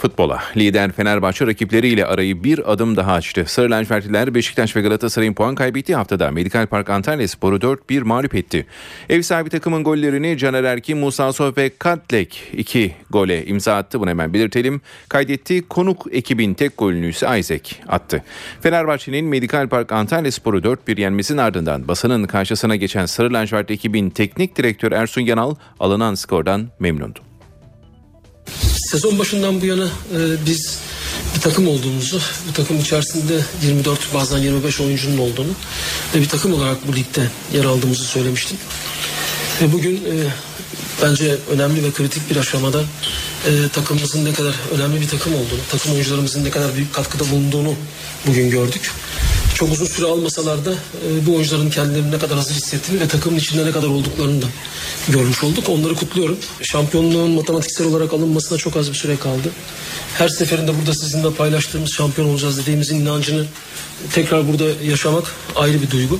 [0.00, 0.42] futbola.
[0.56, 3.44] Lider Fenerbahçe rakipleriyle arayı bir adım daha açtı.
[3.46, 8.66] Sarı lacivertliler Beşiktaş ve Galatasaray'ın puan kaybettiği haftada Medikal Park Antalya Sporu 4-1 mağlup etti.
[9.08, 14.00] Ev sahibi takımın gollerini Caner Erkin, Musa Sof ve Katlek 2 gole imza attı.
[14.00, 14.80] Bunu hemen belirtelim.
[15.08, 15.68] Kaydetti.
[15.68, 18.24] Konuk ekibin tek golünü ise Isaac attı.
[18.60, 24.56] Fenerbahçe'nin Medikal Park Antalya Sporu 4-1 yenmesinin ardından basının karşısına geçen Sarı lacivert ekibin teknik
[24.56, 27.29] direktör Ersun Yanal alınan skordan memnundu.
[28.90, 30.78] Sezon başından bu yana e, biz
[31.34, 35.52] bir takım olduğumuzu, bu takım içerisinde 24 bazen 25 oyuncunun olduğunu
[36.14, 38.56] ve bir takım olarak bu ligde yer aldığımızı söylemiştim.
[39.62, 40.14] Ve bugün e,
[41.02, 42.82] bence önemli ve kritik bir aşamada
[43.46, 47.74] e, takımımızın ne kadar önemli bir takım olduğunu, takım oyuncularımızın ne kadar büyük katkıda bulunduğunu
[48.26, 48.90] bugün gördük.
[49.54, 53.38] Çok uzun süre almasalar da e, bu oyuncuların kendilerini ne kadar hazır hissettiğini ve takımın
[53.38, 54.46] içinde ne kadar olduklarını da
[55.08, 55.68] görmüş olduk.
[55.68, 56.38] Onları kutluyorum.
[56.62, 59.50] Şampiyonluğun matematiksel olarak alınmasına çok az bir süre kaldı.
[60.18, 63.46] Her seferinde burada sizinle paylaştığımız şampiyon olacağız dediğimizin inancını
[64.12, 66.18] tekrar burada yaşamak ayrı bir duygu.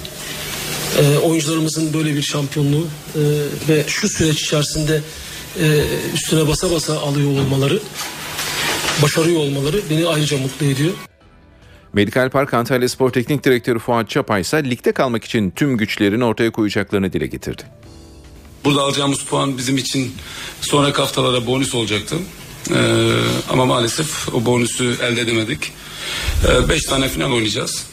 [0.99, 3.21] E, oyuncularımızın böyle bir şampiyonluğu e,
[3.69, 5.03] ve şu süreç içerisinde
[5.61, 5.85] e,
[6.15, 7.81] üstüne basa basa alıyor olmaları,
[9.03, 10.93] başarıyor olmaları beni ayrıca mutlu ediyor.
[11.93, 16.51] Medikal Park Antalya Spor Teknik Direktörü Fuat Çapay ise ligde kalmak için tüm güçlerini ortaya
[16.51, 17.63] koyacaklarını dile getirdi.
[18.65, 20.13] Burada alacağımız puan bizim için
[20.61, 22.17] sonraki haftalara bonus olacaktı.
[22.71, 22.75] Ee,
[23.51, 25.73] ama maalesef o bonusu elde edemedik.
[26.69, 27.87] 5 ee, tane final oynayacağız.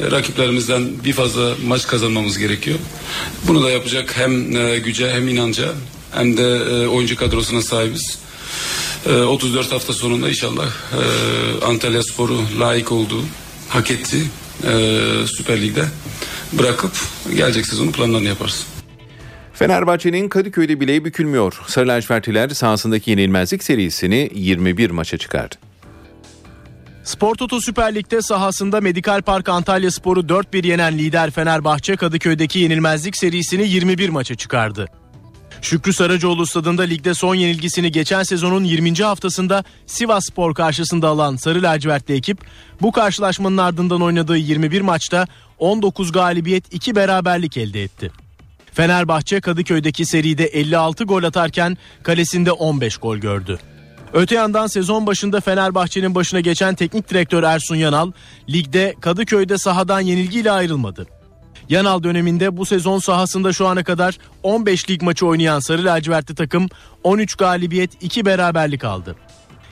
[0.00, 2.78] Ee, rakiplerimizden bir fazla maç kazanmamız gerekiyor.
[3.48, 5.72] Bunu da yapacak hem e, güce hem inanca
[6.14, 8.18] hem de e, oyuncu kadrosuna sahibiz.
[9.12, 13.22] 34 hafta sonunda inşallah e, Antalya Sporu layık olduğu,
[13.68, 14.24] hak ettiği
[14.64, 14.70] e,
[15.26, 15.84] Süper Lig'de
[16.52, 16.92] bırakıp
[17.36, 18.66] gelecek sezonun planlarını yaparız.
[19.54, 21.60] Fenerbahçe'nin Kadıköy'de bileği bükülmüyor.
[21.66, 25.54] Sarı lacivertliler sahasındaki yenilmezlik serisini 21 maça çıkardı.
[27.04, 33.16] Spor Toto Süper Lig'de sahasında Medikal Park Antalya Sporu 4-1 yenen lider Fenerbahçe Kadıköy'deki yenilmezlik
[33.16, 34.88] serisini 21 maça çıkardı.
[35.66, 38.94] Şükrü Saracoğlu stadında ligde son yenilgisini geçen sezonun 20.
[38.94, 42.38] haftasında Sivas Spor karşısında alan Sarı Lacivertli ekip
[42.82, 45.26] bu karşılaşmanın ardından oynadığı 21 maçta
[45.58, 48.10] 19 galibiyet 2 beraberlik elde etti.
[48.72, 53.58] Fenerbahçe Kadıköy'deki seride 56 gol atarken kalesinde 15 gol gördü.
[54.12, 58.12] Öte yandan sezon başında Fenerbahçe'nin başına geçen teknik direktör Ersun Yanal
[58.48, 61.15] ligde Kadıköy'de sahadan yenilgiyle ayrılmadı.
[61.68, 66.68] Yanal döneminde bu sezon sahasında şu ana kadar 15 lig maçı oynayan Sarı Lacivertli takım
[67.04, 69.16] 13 galibiyet 2 beraberlik aldı.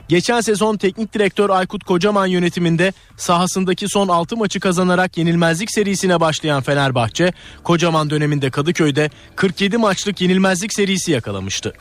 [0.07, 6.61] Geçen sezon teknik direktör Aykut Kocaman yönetiminde sahasındaki son 6 maçı kazanarak yenilmezlik serisine başlayan
[6.61, 7.33] Fenerbahçe,
[7.63, 11.73] Kocaman döneminde Kadıköy'de 47 maçlık yenilmezlik serisi yakalamıştı.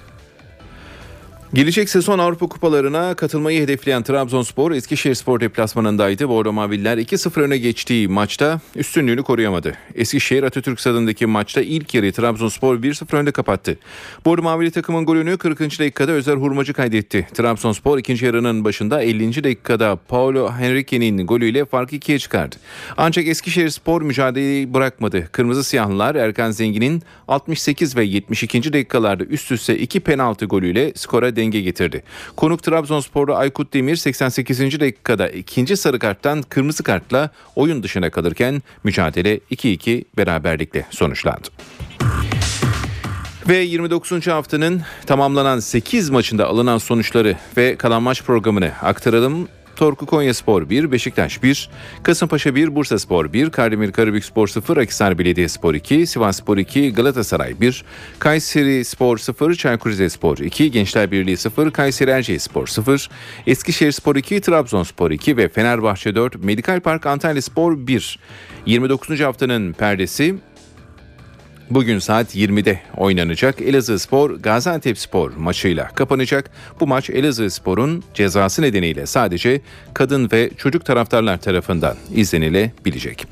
[1.54, 6.28] Gelecek sezon Avrupa Kupalarına katılmayı hedefleyen Trabzonspor Eskişehirspor deplasmanındaydı.
[6.28, 9.74] Bordo Maviller 2-0 öne geçtiği maçta üstünlüğünü koruyamadı.
[9.94, 13.78] Eskişehir Atatürk Stadı'ndaki maçta ilk yarı Trabzonspor 1-0 önde kapattı.
[14.24, 15.60] Bordo Mavili takımın golünü 40.
[15.60, 17.28] dakikada Özer Hurmacı kaydetti.
[17.34, 19.44] Trabzonspor ikinci yarının başında 50.
[19.44, 22.56] dakikada Paulo Henrique'nin golüyle farkı ikiye çıkardı.
[22.96, 25.28] Ancak Eskişehirspor mücadeleyi bırakmadı.
[25.32, 28.72] Kırmızı Siyahlılar Erkan Zengin'in 68 ve 72.
[28.72, 32.02] dakikalarda üst üste iki penaltı golüyle skora denge getirdi.
[32.36, 34.80] Konuk Trabzonsporlu Aykut Demir 88.
[34.80, 41.48] dakikada ikinci sarı karttan kırmızı kartla oyun dışına kalırken mücadele 2-2 beraberlikle sonuçlandı.
[43.48, 44.26] Ve 29.
[44.26, 49.48] haftanın tamamlanan 8 maçında alınan sonuçları ve kalan maç programını aktaralım.
[49.76, 51.70] Torku Konyaspor 1, Beşiktaş 1,
[52.02, 57.84] Kasımpaşa 1, Bursaspor 1, Kardemir Karabükspor 0, Akhisar Belediyespor 2, Sivasspor 2, Galatasaray 1,
[58.18, 63.10] Kayseri Spor 0, Çaykur Rizespor 2, Gençler Birliği 0, Kayseri Erciyesspor 0,
[63.46, 68.18] Eskişehirspor 2, Trabzonspor 2 ve Fenerbahçe 4, Medikal Park Antalyaspor 1.
[68.66, 69.20] 29.
[69.20, 70.34] haftanın perdesi
[71.74, 76.50] Bugün saat 20'de oynanacak Elazığ Spor Gaziantep Spor maçıyla kapanacak.
[76.80, 79.60] Bu maç Elazığ Spor'un cezası nedeniyle sadece
[79.94, 83.26] kadın ve çocuk taraftarlar tarafından izlenilebilecek.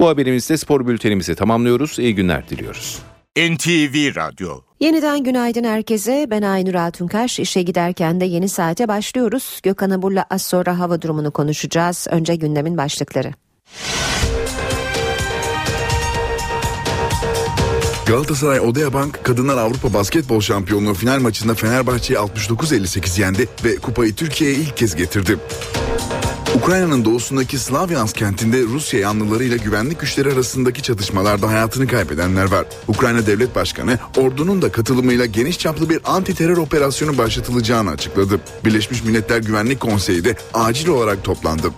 [0.00, 1.98] Bu haberimizde spor bültenimizi tamamlıyoruz.
[1.98, 2.98] İyi günler diliyoruz.
[3.36, 6.26] NTV Radyo Yeniden günaydın herkese.
[6.30, 7.40] Ben Aynur Altunkaş.
[7.40, 9.60] İşe giderken de yeni saate başlıyoruz.
[9.62, 12.06] Gökhan Abur'la az sonra hava durumunu konuşacağız.
[12.10, 13.32] Önce gündemin başlıkları.
[18.08, 24.56] Galatasaray Odea Bank Kadınlar Avrupa Basketbol Şampiyonluğu final maçında Fenerbahçe'yi 69-58 yendi ve kupayı Türkiye'ye
[24.56, 25.38] ilk kez getirdi.
[26.54, 32.66] Ukrayna'nın doğusundaki Slavyansk kentinde Rusya yanlılarıyla güvenlik güçleri arasındaki çatışmalarda hayatını kaybedenler var.
[32.88, 38.40] Ukrayna Devlet Başkanı ordunun da katılımıyla geniş çaplı bir anti terör operasyonu başlatılacağını açıkladı.
[38.64, 41.70] Birleşmiş Milletler Güvenlik Konseyi de acil olarak toplandı.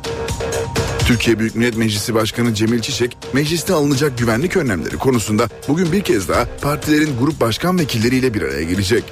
[1.10, 6.28] Türkiye Büyük Millet Meclisi Başkanı Cemil Çiçek, mecliste alınacak güvenlik önlemleri konusunda bugün bir kez
[6.28, 9.04] daha partilerin grup başkan vekilleriyle bir araya gelecek.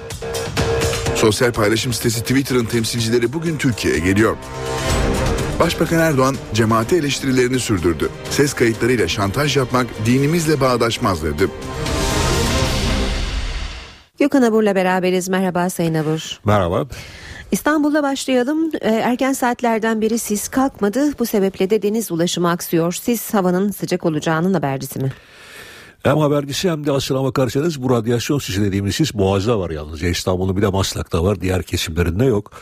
[1.14, 4.36] Sosyal paylaşım sitesi Twitter'ın temsilcileri bugün Türkiye'ye geliyor.
[5.61, 8.09] Başbakan Erdoğan cemaati eleştirilerini sürdürdü.
[8.30, 11.49] Ses kayıtlarıyla şantaj yapmak dinimizle bağdaşmaz dedi.
[14.18, 15.28] Gökhan Abur'la beraberiz.
[15.28, 16.40] Merhaba Sayın Abur.
[16.44, 16.86] Merhaba.
[17.53, 18.70] İstanbul'da başlayalım.
[18.80, 21.18] Ee, erken saatlerden beri sis kalkmadı.
[21.18, 22.92] Bu sebeple de deniz ulaşımı aksıyor.
[22.92, 25.12] Sis havanın sıcak olacağının habercisi mi?
[26.03, 30.09] Hem habercisi hem de aslına bakarsanız bu radyasyon sisi dediğimiz sis Boğaz'da var yalnızca.
[30.09, 31.40] İstanbul'un bir de Maslak'ta var.
[31.40, 32.53] Diğer kesimlerinde yok.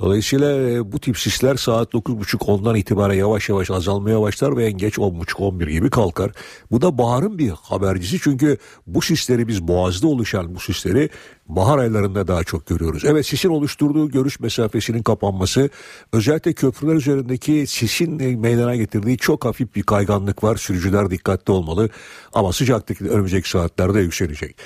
[0.00, 4.98] Dolayısıyla e, bu tip sisler saat 9.30-10'dan itibaren yavaş yavaş azalmaya başlar ve en geç
[4.98, 6.30] 10.30-11 gibi kalkar.
[6.70, 11.10] Bu da baharın bir habercisi çünkü bu sisleri biz boğazda oluşan bu sisleri
[11.48, 13.04] bahar aylarında daha çok görüyoruz.
[13.04, 15.70] Evet sisin oluşturduğu görüş mesafesinin kapanması
[16.12, 20.56] özellikle köprüler üzerindeki sisin e, meydana getirdiği çok hafif bir kayganlık var.
[20.56, 21.90] Sürücüler dikkatli olmalı
[22.32, 24.56] ama sıcaklık önümüzdeki saatlerde yükselecek.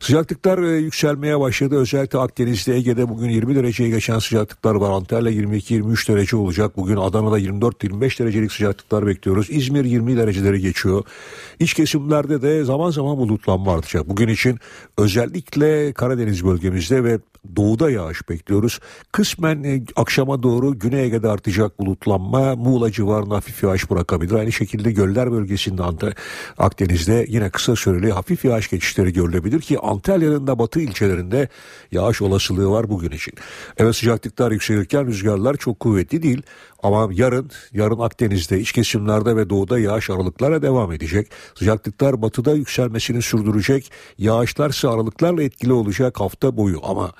[0.00, 1.76] Sıcaklıklar e, yükselmeye başladı.
[1.76, 4.90] Özellikle Akdeniz'de Ege'de bugün 20 dereceye geçen sıcaklıklar var.
[4.90, 6.76] Antalya 22-23 derece olacak.
[6.76, 9.46] Bugün Adana'da 24-25 derecelik sıcaklıklar bekliyoruz.
[9.50, 11.04] İzmir 20 dereceleri geçiyor.
[11.60, 14.08] İç kesimlerde de zaman zaman bulutlanma artacak.
[14.08, 14.58] Bugün için
[14.98, 17.18] özellikle Karadeniz bölgemizde ve
[17.56, 18.80] doğuda yağış bekliyoruz.
[19.12, 24.32] Kısmen e, akşama doğru Güney Ege'de artacak bulutlanma Muğla civarında hafif yağış bırakabilir.
[24.32, 25.82] Aynı şekilde göller bölgesinde
[26.58, 31.48] Akdeniz'de yine kısa süreli hafif yağış geçişleri görülebilir ki Antalya'nın da batı ilçelerinde
[31.92, 33.34] yağış olasılığı var bugün için.
[33.76, 36.42] Evet sıcaklıklar yükselirken rüzgarlar çok kuvvetli değil
[36.82, 41.30] ama yarın yarın Akdeniz'de iç kesimlerde ve doğuda yağış aralıklarla devam edecek.
[41.54, 43.92] Sıcaklıklar batıda yükselmesini sürdürecek.
[44.18, 47.12] Yağışlar ise aralıklarla etkili olacak hafta boyu ama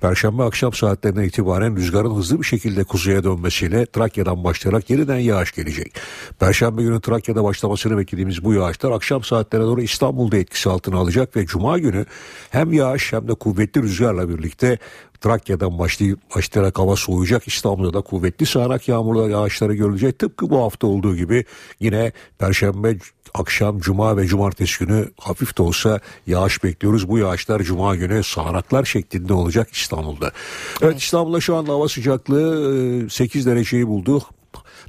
[0.00, 5.92] Perşembe akşam saatlerine itibaren rüzgarın hızlı bir şekilde kuzeye dönmesiyle Trakya'dan başlayarak yeniden yağış gelecek.
[6.38, 11.46] Perşembe günü Trakya'da başlamasını beklediğimiz bu yağışlar akşam saatlerine doğru İstanbul'da etkisi altına alacak ve
[11.46, 12.06] Cuma günü
[12.50, 14.78] hem yağış hem de kuvvetli rüzgarla birlikte
[15.20, 17.48] Trakya'dan başlayıp başlayarak hava soğuyacak.
[17.48, 20.18] İstanbul'da da kuvvetli sağanak yağmurlar yağışları görülecek.
[20.18, 21.44] Tıpkı bu hafta olduğu gibi
[21.80, 22.96] yine Perşembe
[23.34, 27.08] akşam cuma ve cumartesi günü hafif de olsa yağış bekliyoruz.
[27.08, 30.32] Bu yağışlar cuma günü sağanaklar şeklinde olacak İstanbul'da.
[30.82, 34.22] Evet İstanbul'da şu anda hava sıcaklığı 8 dereceyi buldu.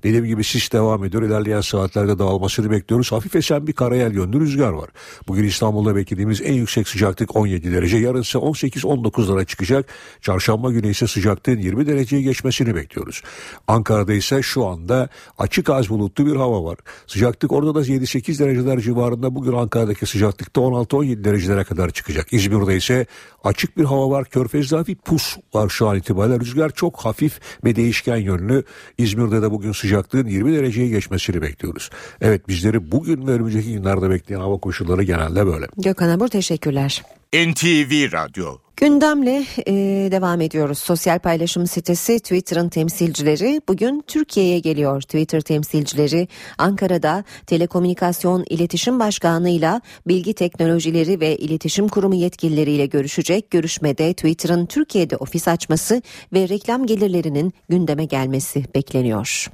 [0.04, 1.24] Dediğim gibi sis devam ediyor.
[1.24, 3.12] İlerleyen saatlerde dağılmasını bekliyoruz.
[3.12, 4.90] Hafif esen bir karayel yönlü rüzgar var.
[5.28, 7.98] Bugün İstanbul'da beklediğimiz en yüksek sıcaklık 17 derece.
[7.98, 9.86] Yarın ise 18-19'lara çıkacak.
[10.22, 13.22] Çarşamba günü ise sıcaklığın 20 dereceye geçmesini bekliyoruz.
[13.68, 16.78] Ankara'da ise şu anda açık az bulutlu bir hava var.
[17.08, 19.36] Sıcaklık orada da 7-8 dereceler civarında.
[19.36, 22.34] Bugün Ankara'daki sıcaklıkta 16-17 derecelere kadar çıkacak.
[22.34, 23.06] İzmir'de ise
[23.44, 24.26] açık bir hava var.
[24.26, 26.40] Körfez'de hafif pus var şu an itibariyle.
[26.40, 28.64] Rüzgar çok hafif ve değişken yönlü.
[28.98, 31.90] İzmir'de de bugün sıcaklığın 20 dereceye geçmesini bekliyoruz.
[32.22, 35.68] Evet bizleri bugün ve önümüzdeki günlerde bekleyen hava koşulları genelde böyle.
[35.78, 37.04] Gökhan Abur teşekkürler.
[37.34, 39.74] NTV Radyo Gündemle e,
[40.12, 40.78] devam ediyoruz.
[40.78, 45.02] Sosyal paylaşım sitesi Twitter'ın temsilcileri bugün Türkiye'ye geliyor.
[45.02, 46.28] Twitter temsilcileri
[46.58, 53.52] Ankara'da Telekomünikasyon İletişim Başkanı ile Bilgi Teknolojileri ve İletişim Kurumu yetkilileriyle görüşecek.
[53.52, 56.02] Görüşmede Twitter'ın Türkiye'de ofis açması
[56.34, 59.50] ve reklam gelirlerinin gündeme gelmesi bekleniyor.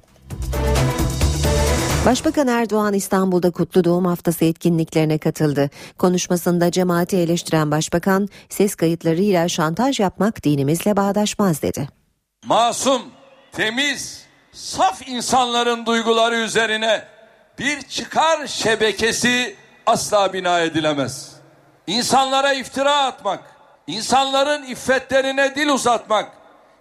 [2.06, 5.70] Başbakan Erdoğan İstanbul'da Kutlu Doğum Haftası etkinliklerine katıldı.
[5.98, 11.90] Konuşmasında cemaati eleştiren başbakan ses kayıtlarıyla şantaj yapmak dinimizle bağdaşmaz dedi.
[12.46, 13.02] Masum,
[13.52, 17.04] temiz, saf insanların duyguları üzerine
[17.60, 19.56] bir çıkar şebekesi
[19.86, 21.32] asla bina edilemez.
[21.88, 23.40] İnsanlara iftira atmak,
[23.88, 26.32] insanların iffetlerine dil uzatmak,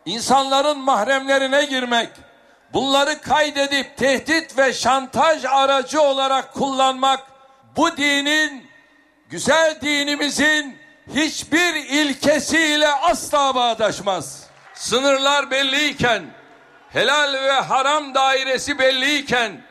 [0.06, 2.10] insanların mahremlerine girmek,
[2.74, 7.20] bunları kaydedip tehdit ve şantaj aracı olarak kullanmak
[7.76, 8.66] bu dinin
[9.28, 10.78] güzel dinimizin
[11.14, 14.44] hiçbir ilkesiyle asla bağdaşmaz.
[14.74, 16.22] Sınırlar belliyken,
[16.88, 19.62] helal ve haram dairesi belliyken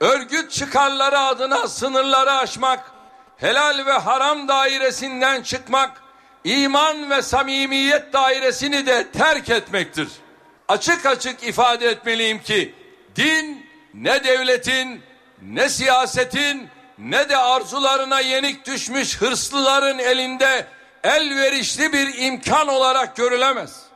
[0.00, 2.92] örgüt çıkarları adına sınırları aşmak,
[3.36, 6.02] helal ve haram dairesinden çıkmak,
[6.44, 10.08] iman ve samimiyet dairesini de terk etmektir
[10.70, 12.74] açık açık ifade etmeliyim ki
[13.16, 15.02] din ne devletin
[15.42, 16.68] ne siyasetin
[16.98, 20.66] ne de arzularına yenik düşmüş hırslıların elinde
[21.04, 23.89] elverişli bir imkan olarak görülemez.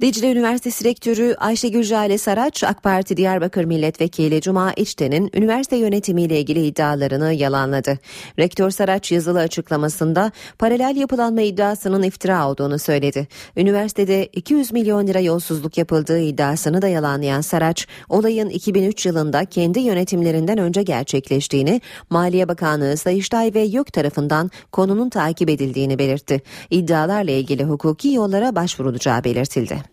[0.00, 6.66] Dicle Üniversitesi Rektörü Ayşegül Jale Saraç, AK Parti Diyarbakır Milletvekili Cuma İçten'in üniversite yönetimiyle ilgili
[6.66, 7.98] iddialarını yalanladı.
[8.38, 13.28] Rektör Saraç yazılı açıklamasında paralel yapılanma iddiasının iftira olduğunu söyledi.
[13.56, 20.58] Üniversitede 200 milyon lira yolsuzluk yapıldığı iddiasını da yalanlayan Saraç, olayın 2003 yılında kendi yönetimlerinden
[20.58, 21.80] önce gerçekleştiğini,
[22.10, 26.42] Maliye Bakanlığı, Sayıştay ve YÖK tarafından konunun takip edildiğini belirtti.
[26.70, 29.85] İddialarla ilgili hukuki yollara başvurulacağı belirtildi.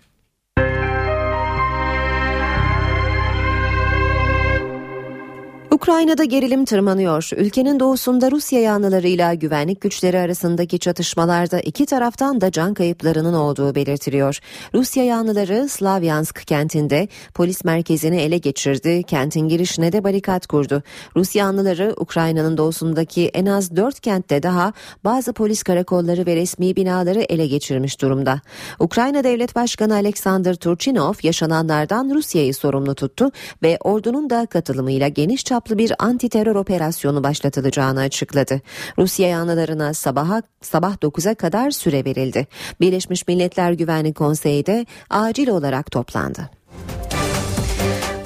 [5.74, 7.30] Ukrayna'da gerilim tırmanıyor.
[7.36, 14.39] Ülkenin doğusunda Rusya yanlılarıyla güvenlik güçleri arasındaki çatışmalarda iki taraftan da can kayıplarının olduğu belirtiliyor.
[14.74, 19.03] Rusya yanlıları Slavyansk kentinde polis merkezini ele geçirdi.
[19.03, 20.84] Kentin girişine de barikat kurdu.
[21.15, 27.21] Rus yanlıları Ukrayna'nın doğusundaki en az dört kentte daha bazı polis karakolları ve resmi binaları
[27.21, 28.41] ele geçirmiş durumda.
[28.80, 33.32] Ukrayna Devlet Başkanı Alexander Turchinov yaşananlardan Rusya'yı sorumlu tuttu
[33.63, 38.61] ve ordunun da katılımıyla geniş çaplı çaplı bir anti terör operasyonu başlatılacağını açıkladı.
[38.97, 42.47] Rusya yanlılarına sabaha sabah 9'a kadar süre verildi.
[42.82, 46.49] Birleşmiş Milletler Güvenlik Konseyi de acil olarak toplandı.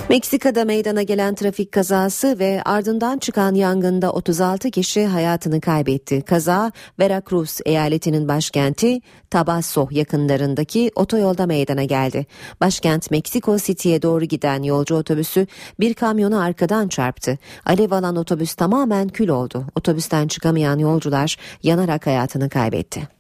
[0.10, 6.22] Meksika'da meydana gelen trafik kazası ve ardından çıkan yangında 36 kişi hayatını kaybetti.
[6.22, 12.26] Kaza Veracruz eyaletinin başkenti Tabasso yakınlarındaki otoyolda meydana geldi.
[12.62, 15.48] Başkent Meksiko City'ye doğru giden yolcu otobüsü
[15.80, 17.38] bir kamyonu arkadan çarptı.
[17.66, 19.66] Alev alan otobüs tamamen kül oldu.
[19.76, 23.17] Otobüsten çıkamayan yolcular yanarak hayatını kaybetti.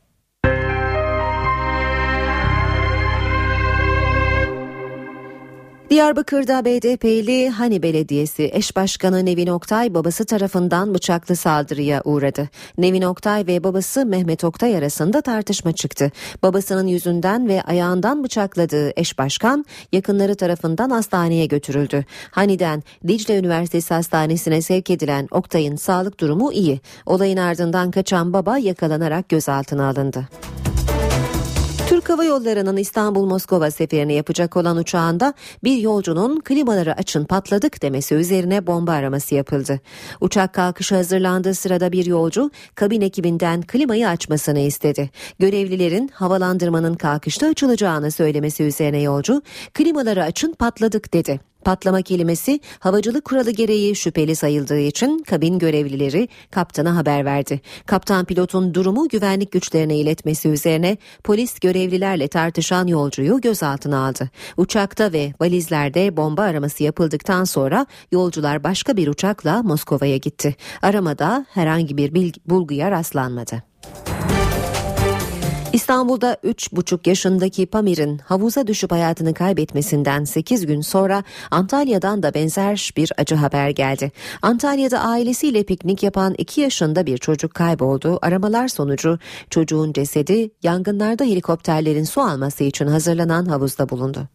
[5.89, 12.49] Diyarbakır'da BDP'li Hani Belediyesi eş başkanı Nevin Oktay babası tarafından bıçaklı saldırıya uğradı.
[12.77, 16.11] Nevin Oktay ve babası Mehmet Oktay arasında tartışma çıktı.
[16.43, 22.05] Babasının yüzünden ve ayağından bıçakladığı eş başkan yakınları tarafından hastaneye götürüldü.
[22.31, 26.79] Hani'den Dicle Üniversitesi Hastanesi'ne sevk edilen Oktay'ın sağlık durumu iyi.
[27.05, 30.27] Olayın ardından kaçan baba yakalanarak gözaltına alındı.
[31.87, 35.33] Türk Hava Yolları'nın İstanbul-Moskova seferini yapacak olan uçağında
[35.63, 39.79] bir yolcunun klimaları açın patladık demesi üzerine bomba araması yapıldı.
[40.21, 45.09] Uçak kalkışı hazırlandığı sırada bir yolcu kabin ekibinden klimayı açmasını istedi.
[45.39, 49.41] Görevlilerin havalandırmanın kalkışta açılacağını söylemesi üzerine yolcu
[49.73, 51.39] klimaları açın patladık dedi.
[51.65, 57.61] Patlama kelimesi havacılık kuralı gereği şüpheli sayıldığı için kabin görevlileri kaptana haber verdi.
[57.85, 64.29] Kaptan pilotun durumu güvenlik güçlerine iletmesi üzerine polis görevlilerle tartışan yolcuyu gözaltına aldı.
[64.57, 70.55] Uçakta ve valizlerde bomba araması yapıldıktan sonra yolcular başka bir uçakla Moskova'ya gitti.
[70.81, 73.76] Aramada herhangi bir bulguya rastlanmadı.
[75.77, 83.11] İstanbul'da 3,5 yaşındaki Pamir'in havuza düşüp hayatını kaybetmesinden 8 gün sonra Antalya'dan da benzer bir
[83.17, 84.11] acı haber geldi.
[84.41, 88.19] Antalya'da ailesiyle piknik yapan 2 yaşında bir çocuk kayboldu.
[88.21, 89.19] Aramalar sonucu
[89.49, 94.27] çocuğun cesedi yangınlarda helikopterlerin su alması için hazırlanan havuzda bulundu.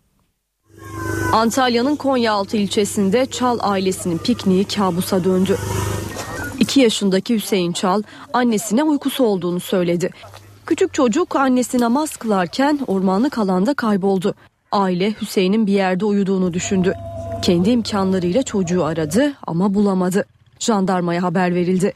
[1.32, 5.56] Antalya'nın Konyaaltı ilçesinde Çal ailesinin pikniği kabusa döndü.
[6.60, 10.10] 2 yaşındaki Hüseyin Çal annesine uykusu olduğunu söyledi.
[10.72, 14.34] Küçük çocuk annesi namaz kılarken ormanlık alanda kayboldu.
[14.70, 16.94] Aile Hüseyin'in bir yerde uyuduğunu düşündü.
[17.42, 20.24] Kendi imkanlarıyla çocuğu aradı ama bulamadı.
[20.58, 21.92] Jandarmaya haber verildi.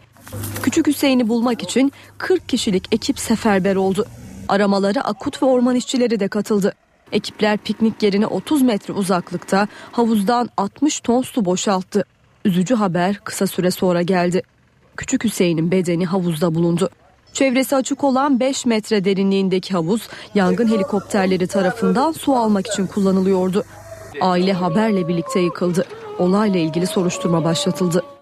[0.63, 4.07] Küçük Hüseyin'i bulmak için 40 kişilik ekip seferber oldu.
[4.49, 6.75] Aramaları akut ve orman işçileri de katıldı.
[7.13, 12.05] Ekipler piknik yerine 30 metre uzaklıkta havuzdan 60 ton su boşalttı.
[12.45, 14.43] Üzücü haber kısa süre sonra geldi.
[14.97, 16.91] Küçük Hüseyin'in bedeni havuzda bulundu.
[17.37, 23.65] Çevresi açık olan 5 metre derinliğindeki havuz yangın helikopterleri tarafından su almak için kullanılıyordu.
[24.21, 25.87] Aile haberle birlikte yıkıldı.
[26.19, 28.16] Olayla ilgili soruşturma başlatıldı.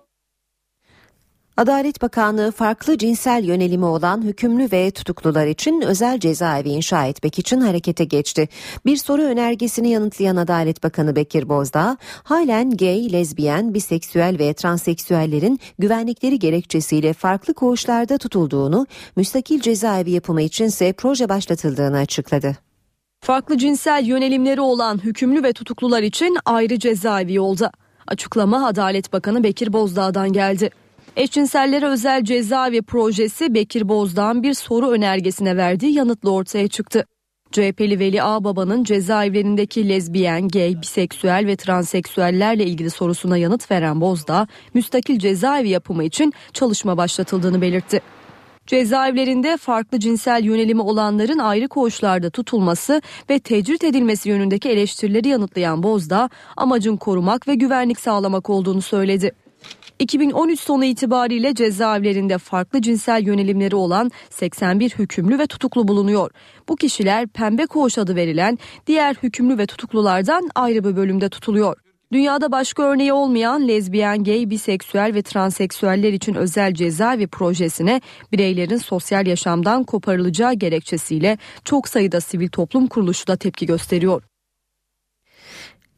[1.57, 7.61] Adalet Bakanlığı farklı cinsel yönelimi olan hükümlü ve tutuklular için özel cezaevi inşa etmek için
[7.61, 8.49] harekete geçti.
[8.87, 16.39] Bir soru önergesini yanıtlayan Adalet Bakanı Bekir Bozdağ, halen gay, lezbiyen, biseksüel ve transseksüellerin güvenlikleri
[16.39, 18.87] gerekçesiyle farklı koğuşlarda tutulduğunu,
[19.17, 22.57] müstakil cezaevi yapımı içinse proje başlatıldığını açıkladı.
[23.21, 27.73] Farklı cinsel yönelimleri olan hükümlü ve tutuklular için ayrı cezaevi yolda.
[28.07, 30.71] Açıklama Adalet Bakanı Bekir Bozdağ'dan geldi.
[31.17, 37.07] Eşcinsellere özel cezaevi projesi Bekir Bozdağ'ın bir soru önergesine verdiği yanıtla ortaya çıktı.
[37.53, 45.19] CHP'li Veli Ağbaba'nın cezaevlerindeki lezbiyen, gay, biseksüel ve transseksüellerle ilgili sorusuna yanıt veren Bozdağ, müstakil
[45.19, 48.01] cezaevi yapımı için çalışma başlatıldığını belirtti.
[48.67, 56.31] Cezaevlerinde farklı cinsel yönelimi olanların ayrı koğuşlarda tutulması ve tecrit edilmesi yönündeki eleştirileri yanıtlayan Bozdağ,
[56.57, 59.44] amacın korumak ve güvenlik sağlamak olduğunu söyledi.
[59.99, 66.31] 2013 sonu itibariyle cezaevlerinde farklı cinsel yönelimleri olan 81 hükümlü ve tutuklu bulunuyor.
[66.69, 71.77] Bu kişiler pembe koğuş adı verilen diğer hükümlü ve tutuklulardan ayrı bir bölümde tutuluyor.
[72.13, 78.01] Dünyada başka örneği olmayan lezbiyen, gay, biseksüel ve transseksüeller için özel cezaevi projesine
[78.33, 84.23] bireylerin sosyal yaşamdan koparılacağı gerekçesiyle çok sayıda sivil toplum kuruluşu da tepki gösteriyor.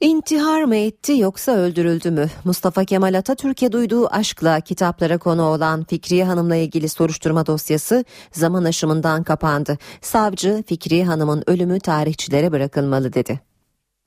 [0.01, 2.31] İntihar mı etti yoksa öldürüldü mü?
[2.45, 9.25] Mustafa Kemal Atatürk'e duyduğu aşkla kitaplara konu olan Fikriye Hanım'la ilgili soruşturma dosyası zaman aşımından
[9.25, 9.79] kapandı.
[10.01, 13.41] Savcı Fikriye Hanım'ın ölümü tarihçilere bırakılmalı dedi.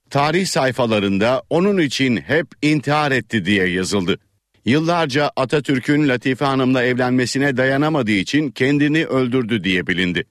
[0.09, 4.19] Tarih sayfalarında onun için hep intihar etti diye yazıldı.
[4.65, 10.25] Yıllarca Atatürk'ün Latife Hanım'la evlenmesine dayanamadığı için kendini öldürdü diye bilindi.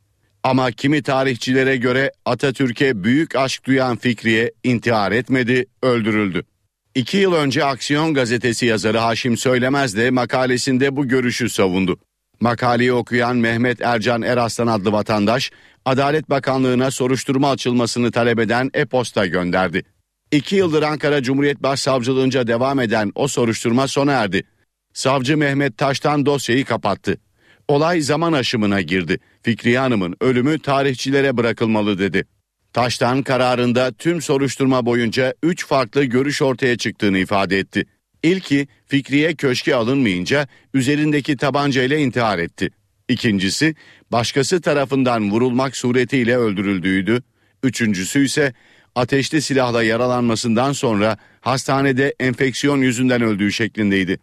[0.49, 6.42] Ama kimi tarihçilere göre Atatürk'e büyük aşk duyan Fikriye intihar etmedi, öldürüldü.
[6.94, 11.99] İki yıl önce Aksiyon gazetesi yazarı Haşim Söylemez de makalesinde bu görüşü savundu.
[12.40, 15.51] Makaleyi okuyan Mehmet Ercan Eraslan adlı vatandaş,
[15.84, 19.82] Adalet Bakanlığı'na soruşturma açılmasını talep eden e-posta gönderdi.
[20.32, 24.42] İki yıldır Ankara Cumhuriyet Başsavcılığınca devam eden o soruşturma sona erdi.
[24.92, 27.18] Savcı Mehmet Taş'tan dosyayı kapattı.
[27.68, 29.18] Olay zaman aşımına girdi.
[29.43, 32.24] Fikriye Hanım'ın ölümü tarihçilere bırakılmalı dedi.
[32.72, 37.86] Taştan kararında tüm soruşturma boyunca 3 farklı görüş ortaya çıktığını ifade etti.
[38.22, 42.70] İlki Fikriye köşke alınmayınca üzerindeki tabancayla intihar etti.
[43.09, 43.74] İkincisi
[44.12, 47.22] başkası tarafından vurulmak suretiyle öldürüldüğüydü.
[47.62, 48.53] Üçüncüsü ise
[48.95, 54.18] ateşli silahla yaralanmasından sonra hastanede enfeksiyon yüzünden öldüğü şeklindeydi.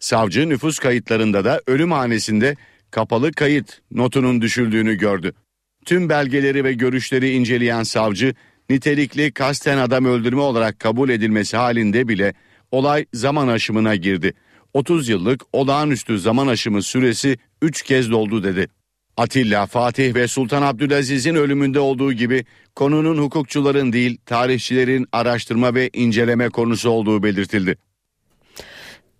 [0.00, 2.56] Savcı nüfus kayıtlarında da ölüm hanesinde
[2.90, 5.32] kapalı kayıt notunun düşüldüğünü gördü.
[5.84, 8.34] Tüm belgeleri ve görüşleri inceleyen savcı
[8.70, 12.34] nitelikli kasten adam öldürme olarak kabul edilmesi halinde bile
[12.70, 14.34] olay zaman aşımına girdi.
[14.74, 18.68] 30 yıllık olağanüstü zaman aşımı süresi 3 kez doldu dedi.
[19.16, 26.48] Atilla, Fatih ve Sultan Abdülaziz'in ölümünde olduğu gibi konunun hukukçuların değil tarihçilerin araştırma ve inceleme
[26.48, 27.76] konusu olduğu belirtildi.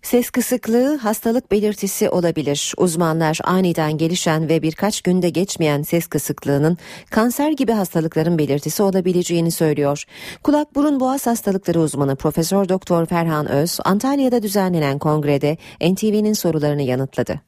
[0.01, 2.73] Ses kısıklığı hastalık belirtisi olabilir.
[2.77, 6.77] Uzmanlar aniden gelişen ve birkaç günde geçmeyen ses kısıklığının
[7.11, 10.03] kanser gibi hastalıkların belirtisi olabileceğini söylüyor.
[10.43, 17.41] Kulak burun boğaz hastalıkları uzmanı Profesör Doktor Ferhan Öz Antalya'da düzenlenen kongrede NTV'nin sorularını yanıtladı.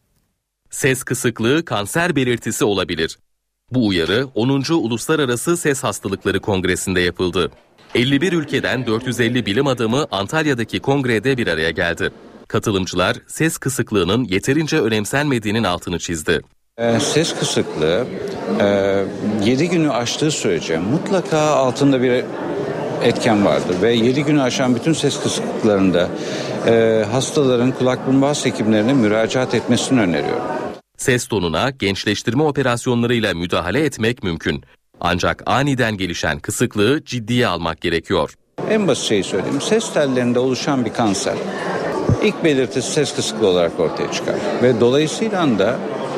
[0.69, 3.19] Ses kısıklığı kanser belirtisi olabilir.
[3.71, 4.63] Bu uyarı 10.
[4.71, 7.51] Uluslararası Ses Hastalıkları Kongresi'nde yapıldı.
[7.95, 12.11] 51 ülkeden 450 bilim adamı Antalya'daki kongrede bir araya geldi.
[12.51, 16.41] Katılımcılar ses kısıklığının yeterince önemsenmediğinin altını çizdi.
[16.77, 18.05] Ee, ses kısıklığı
[18.59, 19.05] e,
[19.45, 22.23] 7 günü aştığı sürece mutlaka altında bir
[23.03, 26.09] etken vardır ve 7 günü aşan bütün ses kısıklıklarında
[26.67, 30.43] e, hastaların kulak burun boğaz hekimlerine müracaat etmesini öneriyorum.
[30.97, 34.63] Ses tonuna gençleştirme operasyonlarıyla müdahale etmek mümkün.
[34.99, 38.33] Ancak aniden gelişen kısıklığı ciddiye almak gerekiyor.
[38.69, 39.61] En basit şeyi söyleyeyim.
[39.61, 41.35] Ses tellerinde oluşan bir kanser
[42.23, 44.35] ilk belirtisi ses kısıklığı olarak ortaya çıkar.
[44.63, 45.77] Ve dolayısıyla da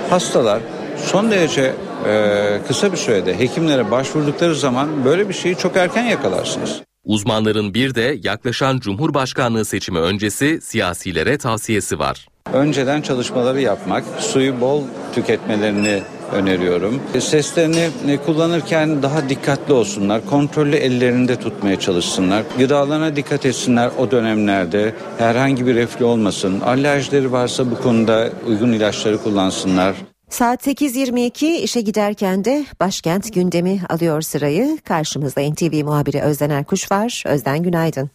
[0.09, 0.59] hastalar
[0.97, 1.73] son derece
[2.07, 6.81] e, kısa bir sürede hekimlere başvurdukları zaman böyle bir şeyi çok erken yakalarsınız.
[7.05, 12.27] Uzmanların bir de yaklaşan Cumhurbaşkanlığı seçimi öncesi siyasilere tavsiyesi var.
[12.53, 14.81] Önceden çalışmaları yapmak, suyu bol
[15.15, 16.01] tüketmelerini
[16.31, 17.01] öneriyorum.
[17.19, 20.25] Seslerini e, kullanırken daha dikkatli olsunlar.
[20.29, 22.43] Kontrollü ellerinde tutmaya çalışsınlar.
[22.57, 24.93] Gıdalarına dikkat etsinler o dönemlerde.
[25.17, 26.59] Herhangi bir reflü olmasın.
[26.59, 29.95] Alerjileri varsa bu konuda uygun ilaçları kullansınlar.
[30.29, 34.77] Saat 8.22 işe giderken de başkent gündemi alıyor sırayı.
[34.87, 37.23] Karşımızda NTV muhabiri Özden Erkuş var.
[37.27, 38.09] Özden günaydın.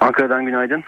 [0.00, 0.84] Ankara'dan günaydın.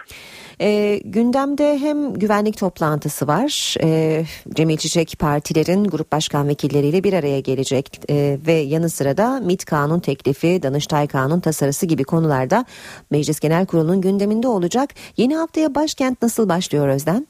[0.61, 3.76] E, gündemde hem güvenlik toplantısı var.
[3.82, 4.24] E,
[4.55, 9.64] Cemil Çiçek partilerin grup başkan vekilleriyle bir araya gelecek e, ve yanı sıra da MİT
[9.64, 12.64] kanun teklifi, Danıştay kanun tasarısı gibi konularda
[13.11, 14.90] Meclis Genel Kurulu'nun gündeminde olacak.
[15.16, 17.26] Yeni haftaya başkent nasıl başlıyor Özden?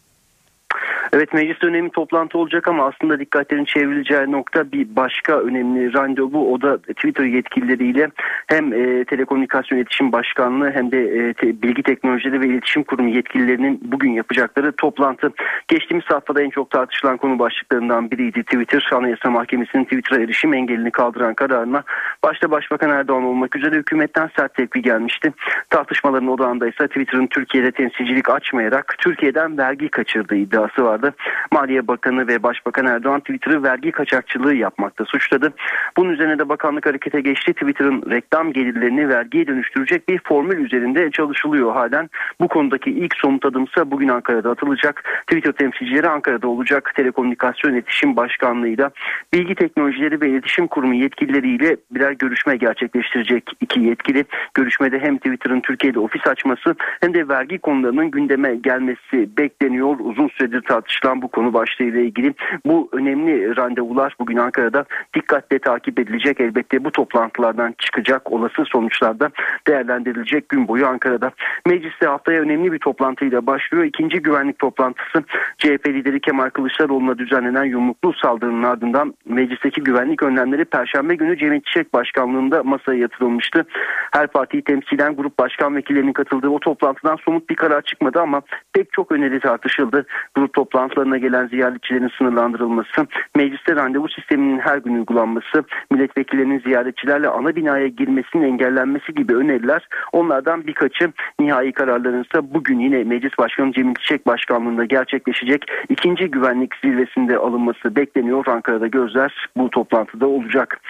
[1.14, 6.52] Evet meclis önemli toplantı olacak ama aslında dikkatlerin çevrileceği nokta bir başka önemli randevu.
[6.52, 8.10] O da Twitter yetkilileriyle
[8.46, 13.80] hem e, Telekomünikasyon İletişim Başkanlığı hem de e, te, Bilgi Teknolojileri ve İletişim Kurumu yetkililerinin
[13.84, 15.32] bugün yapacakları toplantı.
[15.68, 18.90] Geçtiğimiz haftada en çok tartışılan konu başlıklarından biriydi Twitter.
[18.92, 21.82] Anayasa Mahkemesi'nin Twitter'a erişim engelini kaldıran kararına
[22.22, 25.32] başta Başbakan Erdoğan olmak üzere hükümetten sert tepki gelmişti.
[25.70, 31.14] Tartışmaların odağında ise Twitter'ın Türkiye'de temsilcilik açmayarak Türkiye'den vergi kaçırdığı iddiası vardı vardı.
[31.52, 35.52] Maliye Bakanı ve Başbakan Erdoğan Twitter'ı vergi kaçakçılığı yapmakta suçladı.
[35.96, 37.52] Bunun üzerine de bakanlık harekete geçti.
[37.52, 42.10] Twitter'ın reklam gelirlerini vergiye dönüştürecek bir formül üzerinde çalışılıyor halen.
[42.40, 45.04] Bu konudaki ilk somut adımsa bugün Ankara'da atılacak.
[45.26, 46.92] Twitter temsilcileri Ankara'da olacak.
[46.96, 48.90] Telekomünikasyon İletişim Başkanlığı'yla
[49.32, 54.24] Bilgi Teknolojileri ve İletişim Kurumu yetkilileriyle birer görüşme gerçekleştirecek iki yetkili.
[54.54, 59.96] Görüşmede hem Twitter'ın Türkiye'de ofis açması hem de vergi konularının gündeme gelmesi bekleniyor.
[60.00, 62.34] Uzun süredir tartışılıyor tartışılan bu konu başlığıyla ilgili
[62.66, 64.84] bu önemli randevular bugün Ankara'da
[65.14, 66.40] dikkatle takip edilecek.
[66.40, 69.30] Elbette bu toplantılardan çıkacak olası sonuçlarda
[69.66, 71.30] değerlendirilecek gün boyu Ankara'da.
[71.66, 73.84] Mecliste haftaya önemli bir toplantıyla başlıyor.
[73.84, 75.24] İkinci güvenlik toplantısı
[75.58, 81.94] CHP lideri Kemal Kılıçdaroğlu'na düzenlenen yumruklu saldırının ardından meclisteki güvenlik önlemleri Perşembe günü Cemil Çiçek
[81.94, 83.64] Başkanlığında masaya yatırılmıştı.
[84.12, 88.42] Her partiyi temsilen grup başkan vekillerinin katıldığı o toplantıdan somut bir karar çıkmadı ama
[88.72, 90.06] pek çok öneri tartışıldı.
[90.34, 93.06] Grup toplantı toplantılarına gelen ziyaretçilerin sınırlandırılması,
[93.36, 100.66] mecliste randevu sisteminin her gün uygulanması, milletvekillerinin ziyaretçilerle ana binaya girmesinin engellenmesi gibi öneriler onlardan
[100.66, 107.36] birkaçı nihai kararların ise bugün yine Meclis Başkanı Cemil Çiçek Başkanlığında gerçekleşecek ikinci güvenlik zirvesinde
[107.36, 108.46] alınması bekleniyor.
[108.46, 110.80] Ankara'da gözler bu toplantıda olacak.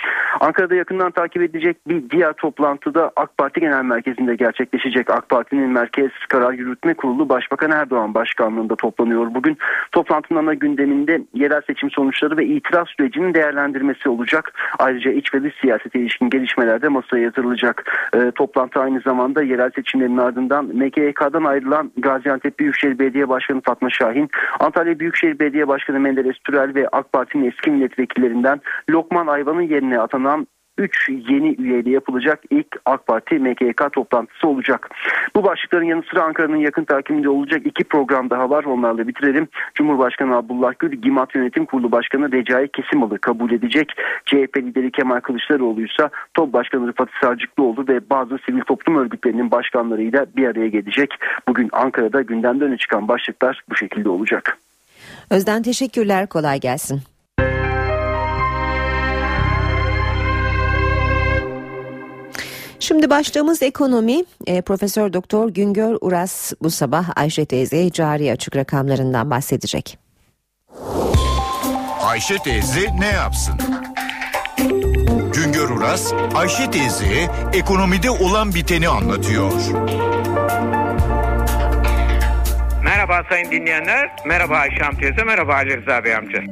[0.40, 5.10] Ankara'da yakından takip edilecek bir diğer toplantıda AK Parti Genel Merkezi'nde gerçekleşecek.
[5.10, 9.58] AK Parti'nin Merkez Karar Yürütme Kurulu Başbakan Erdoğan Başkanlığında toplanıyor bugün.
[9.92, 14.52] Toplantının ana gündeminde yerel seçim sonuçları ve itiraz sürecinin değerlendirmesi olacak.
[14.78, 18.08] Ayrıca iç ve dış siyasete ilişkin gelişmeler de masaya yatırılacak.
[18.14, 24.28] E, toplantı aynı zamanda yerel seçimlerin ardından MKYK'dan ayrılan Gaziantep Büyükşehir Belediye Başkanı Fatma Şahin,
[24.60, 28.60] Antalya Büyükşehir Belediye Başkanı Menderes Türel ve AK Parti'nin eski milletvekillerinden
[28.90, 30.46] Lokman Ayvan'ın yerine atanan
[30.78, 34.90] 3 yeni üyeyle yapılacak ilk AK Parti MKK toplantısı olacak.
[35.36, 38.64] Bu başlıkların yanı sıra Ankara'nın yakın takibinde olacak iki program daha var.
[38.64, 39.48] Onlarla bitirelim.
[39.74, 43.92] Cumhurbaşkanı Abdullah Gül, GİMAT Yönetim Kurulu Başkanı Recai Kesimalı kabul edecek.
[44.24, 50.26] CHP lideri Kemal Kılıçdaroğlu ise TOB Başkanı Rıfat Sarcıklıoğlu ve bazı sivil toplum örgütlerinin başkanlarıyla
[50.36, 51.10] bir araya gelecek.
[51.48, 54.58] Bugün Ankara'da gündemde öne çıkan başlıklar bu şekilde olacak.
[55.30, 56.28] Özden teşekkürler.
[56.28, 57.13] Kolay gelsin.
[62.94, 64.22] Şimdi başlığımız ekonomi.
[64.46, 69.98] E, Profesör Doktor Güngör Uras bu sabah Ayşe teyze cari açık rakamlarından bahsedecek.
[72.02, 73.54] Ayşe teyze ne yapsın?
[75.34, 79.52] Güngör Uras, Ayşe teyze ekonomide olan biteni anlatıyor.
[82.84, 86.42] Merhaba sayın dinleyenler, merhaba Ayşe teyze, merhaba Ali Rıza Bey amca.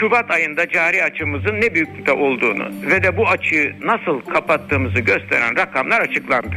[0.00, 6.00] Şubat ayında cari açımızın ne büyüklükte olduğunu ve de bu açığı nasıl kapattığımızı gösteren rakamlar
[6.00, 6.56] açıklandı.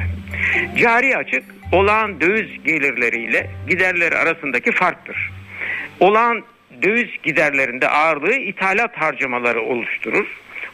[0.77, 5.31] Cari açık olağan döviz gelirleriyle giderleri arasındaki farktır.
[5.99, 6.43] Olağan
[6.83, 10.27] döviz giderlerinde ağırlığı ithalat harcamaları oluşturur.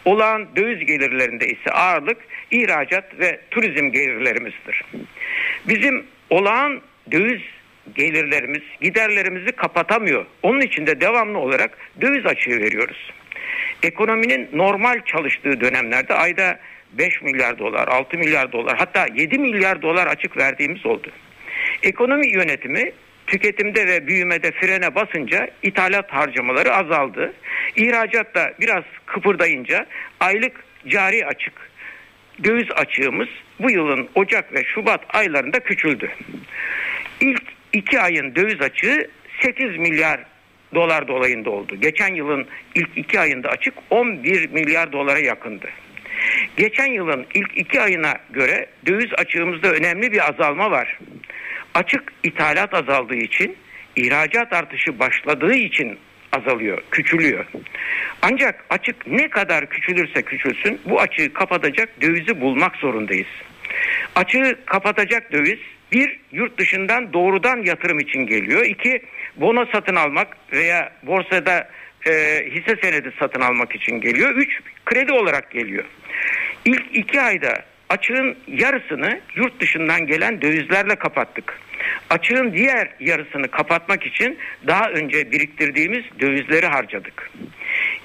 [0.05, 2.17] Olağan döviz gelirlerinde ise ağırlık
[2.51, 4.83] ihracat ve turizm gelirlerimizdir.
[5.67, 7.41] Bizim olağan döviz
[7.95, 10.25] gelirlerimiz, giderlerimizi kapatamıyor.
[10.43, 13.11] Onun için de devamlı olarak döviz açığı veriyoruz.
[13.83, 16.59] Ekonominin normal çalıştığı dönemlerde ayda
[16.91, 21.11] 5 milyar dolar, 6 milyar dolar hatta 7 milyar dolar açık verdiğimiz oldu.
[21.83, 22.91] Ekonomi yönetimi
[23.27, 27.33] tüketimde ve büyümede frene basınca ithalat harcamaları azaldı.
[27.75, 29.85] İhracat da biraz kıpırdayınca
[30.19, 31.53] aylık cari açık
[32.43, 33.27] döviz açığımız
[33.59, 36.11] bu yılın Ocak ve Şubat aylarında küçüldü.
[37.21, 37.43] İlk
[37.73, 39.09] iki ayın döviz açığı
[39.41, 40.19] 8 milyar
[40.75, 41.75] dolar dolayında oldu.
[41.75, 45.69] Geçen yılın ilk iki ayında açık 11 milyar dolara yakındı.
[46.57, 50.99] Geçen yılın ilk iki ayına göre döviz açığımızda önemli bir azalma var.
[51.73, 53.57] Açık ithalat azaldığı için,
[53.95, 55.99] ihracat artışı başladığı için
[56.31, 57.45] azalıyor, küçülüyor.
[58.21, 63.27] Ancak açık ne kadar küçülürse küçülsün bu açığı kapatacak dövizi bulmak zorundayız.
[64.15, 65.59] Açığı kapatacak döviz
[65.93, 68.65] bir yurt dışından doğrudan yatırım için geliyor.
[68.65, 69.01] İki
[69.35, 71.69] bono satın almak veya borsada
[72.07, 72.11] e,
[72.51, 74.35] hisse senedi satın almak için geliyor.
[74.35, 75.83] Üç kredi olarak geliyor.
[76.65, 77.53] İlk iki ayda
[77.89, 81.59] açığın yarısını yurt dışından gelen dövizlerle kapattık.
[82.09, 84.37] Açığın diğer yarısını kapatmak için
[84.67, 87.31] daha önce biriktirdiğimiz dövizleri harcadık.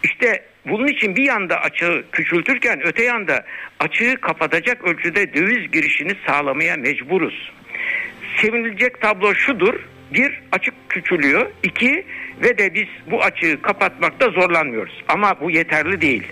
[0.02, 3.44] İşte bunun için bir yanda açığı küçültürken öte yanda
[3.80, 7.52] açığı kapatacak ölçüde döviz girişini sağlamaya mecburuz.
[8.40, 9.74] Sevinilecek tablo şudur.
[10.14, 11.50] Bir, açık küçülüyor.
[11.62, 12.04] İki,
[12.42, 15.04] ve de biz bu açığı kapatmakta zorlanmıyoruz.
[15.08, 16.22] Ama bu yeterli değil.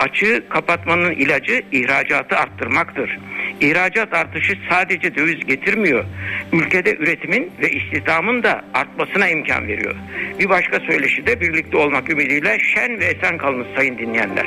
[0.00, 3.18] Açığı kapatmanın ilacı ihracatı arttırmaktır.
[3.60, 6.04] İhracat artışı sadece döviz getirmiyor.
[6.52, 9.94] Ülkede üretimin ve istihdamın da artmasına imkan veriyor.
[10.38, 14.46] Bir başka söyleşi de birlikte olmak ümidiyle şen ve esen kalınız sayın dinleyenler.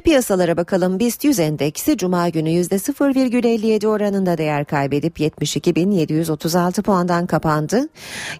[0.00, 0.98] Piyasalara bakalım.
[0.98, 7.88] BIST 100 endeksi Cuma günü %0,57 oranında değer kaybedip 72.736 puandan kapandı.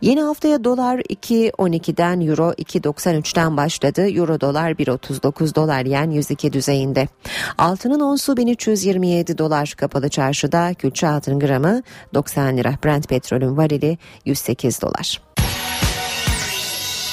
[0.01, 4.09] Yeni haftaya dolar 2.12'den euro 2.93'ten başladı.
[4.09, 7.09] Euro dolar 1.39 dolar yen 102 düzeyinde.
[7.59, 10.75] Altının onsu 1327 dolar kapalı çarşıda.
[10.75, 11.83] Külçe altın gramı
[12.15, 12.75] 90 lira.
[12.85, 15.23] Brent petrolün varili 108 dolar.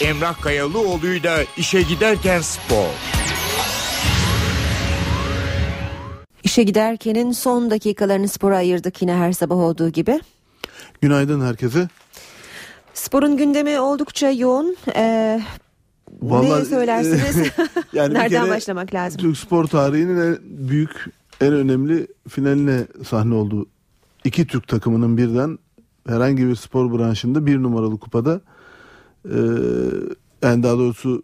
[0.02, 3.15] Emrah Kayalıoğlu'yla işe giderken spor.
[6.56, 10.20] İşe giderkenin son dakikalarını spora ayırdık yine her sabah olduğu gibi.
[11.02, 11.90] Günaydın herkese.
[12.94, 14.76] Sporun gündemi oldukça yoğun.
[14.96, 15.42] Ee,
[16.22, 17.52] Vallahi, ne söylersiniz?
[17.94, 19.22] yani Nereden başlamak lazım?
[19.22, 21.06] Türk spor tarihinin en büyük,
[21.42, 23.66] en önemli finaline sahne oldu.
[24.26, 25.60] İki Türk takımının birden
[26.08, 28.42] herhangi bir spor branşında bir numaralı kupada
[29.26, 29.38] e,
[30.42, 31.24] yani daha doğrusu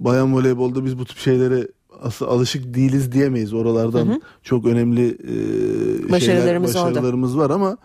[0.00, 1.68] bayan voleybolda biz bu tip şeylere
[2.02, 3.52] aslında alışık değiliz diyemeyiz.
[3.52, 4.20] Oralardan hı hı.
[4.42, 7.76] çok önemli e, başarılarımız, şeyler, başarılarımız var ama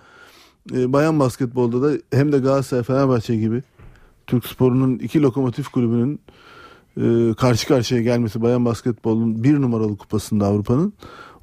[0.73, 3.63] e, bayan basketbolda da hem de Galatasaray Fenerbahçe gibi
[4.27, 6.19] Türk sporunun iki lokomotif kulübünün
[6.97, 10.93] e, karşı karşıya gelmesi bayan basketbolun bir numaralı kupasında Avrupa'nın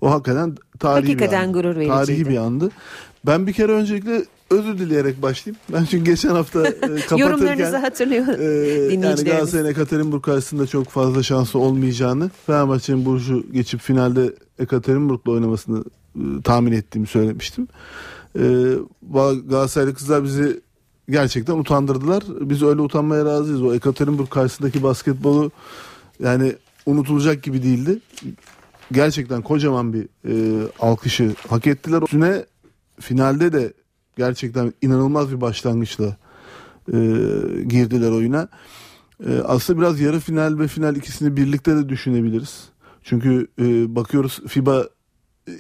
[0.01, 1.59] o hakikaten tarihi hakikaten bir andı.
[1.59, 1.89] gurur vericiydi.
[1.89, 2.71] Tarihi bir andı.
[3.27, 4.25] Ben bir kere öncelikle
[4.55, 5.61] özür dileyerek başlayayım.
[5.73, 11.23] Ben çünkü geçen hafta e, kapatırken yorumlarınızı hatırlıyor e, yani Galatasaray'ın Ekaterinburg karşısında çok fazla
[11.23, 15.85] şansı olmayacağını Fenerbahçe'nin Burcu geçip finalde Ekaterinburg'la oynamasını
[16.17, 17.69] e, tahmin ettiğimi söylemiştim.
[18.39, 18.43] E,
[19.49, 20.61] Galatasaraylı kızlar bizi
[21.09, 22.25] gerçekten utandırdılar.
[22.41, 23.63] Biz öyle utanmaya razıyız.
[23.63, 25.51] O Ekaterinburg karşısındaki basketbolu
[26.21, 26.53] yani
[26.87, 27.99] unutulacak gibi değildi.
[28.93, 32.03] Gerçekten kocaman bir e, alkışı hak ettiler.
[32.03, 32.45] Üstüne
[33.01, 33.73] finalde de
[34.17, 36.17] gerçekten inanılmaz bir başlangıçla
[36.89, 36.97] e,
[37.67, 38.49] girdiler oyuna.
[39.27, 42.69] E, aslında biraz yarı final ve final ikisini birlikte de düşünebiliriz.
[43.03, 44.89] Çünkü e, bakıyoruz FIBA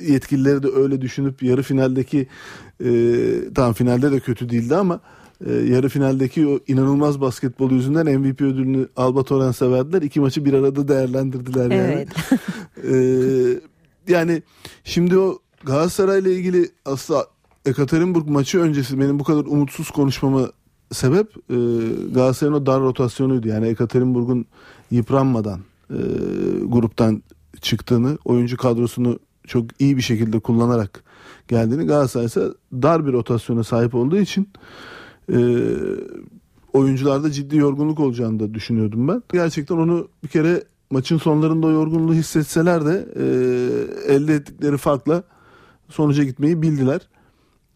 [0.00, 2.26] yetkilileri de öyle düşünüp yarı finaldeki
[2.84, 2.90] e,
[3.54, 5.00] tamam finalde de kötü değildi ama
[5.46, 10.02] e, yarı finaldeki o inanılmaz basketbol yüzünden MVP ödülünü Alba Torrens'e verdiler.
[10.02, 11.92] İki maçı bir arada değerlendirdiler yani.
[11.94, 12.08] Evet.
[14.08, 14.42] e, yani
[14.84, 17.26] şimdi o Galatasaray'la ilgili aslında
[17.66, 20.50] Ekaterinburg maçı öncesi benim bu kadar umutsuz konuşmama
[20.92, 21.56] sebep e,
[22.14, 23.48] Galatasaray'ın o dar rotasyonuydu.
[23.48, 24.46] Yani Ekaterinburg'un
[24.90, 25.60] yıpranmadan
[25.90, 25.98] e,
[26.64, 27.22] gruptan
[27.60, 31.04] çıktığını, oyuncu kadrosunu çok iyi bir şekilde kullanarak
[31.48, 34.48] geldiğini Galatasaray ise dar bir rotasyona sahip olduğu için
[35.32, 35.38] e,
[36.72, 39.22] oyuncularda ciddi yorgunluk olacağını da düşünüyordum ben.
[39.32, 43.24] Gerçekten onu bir kere maçın sonlarında o yorgunluğu hissetseler de e,
[44.14, 45.22] elde ettikleri farkla
[45.88, 47.00] sonuca gitmeyi bildiler.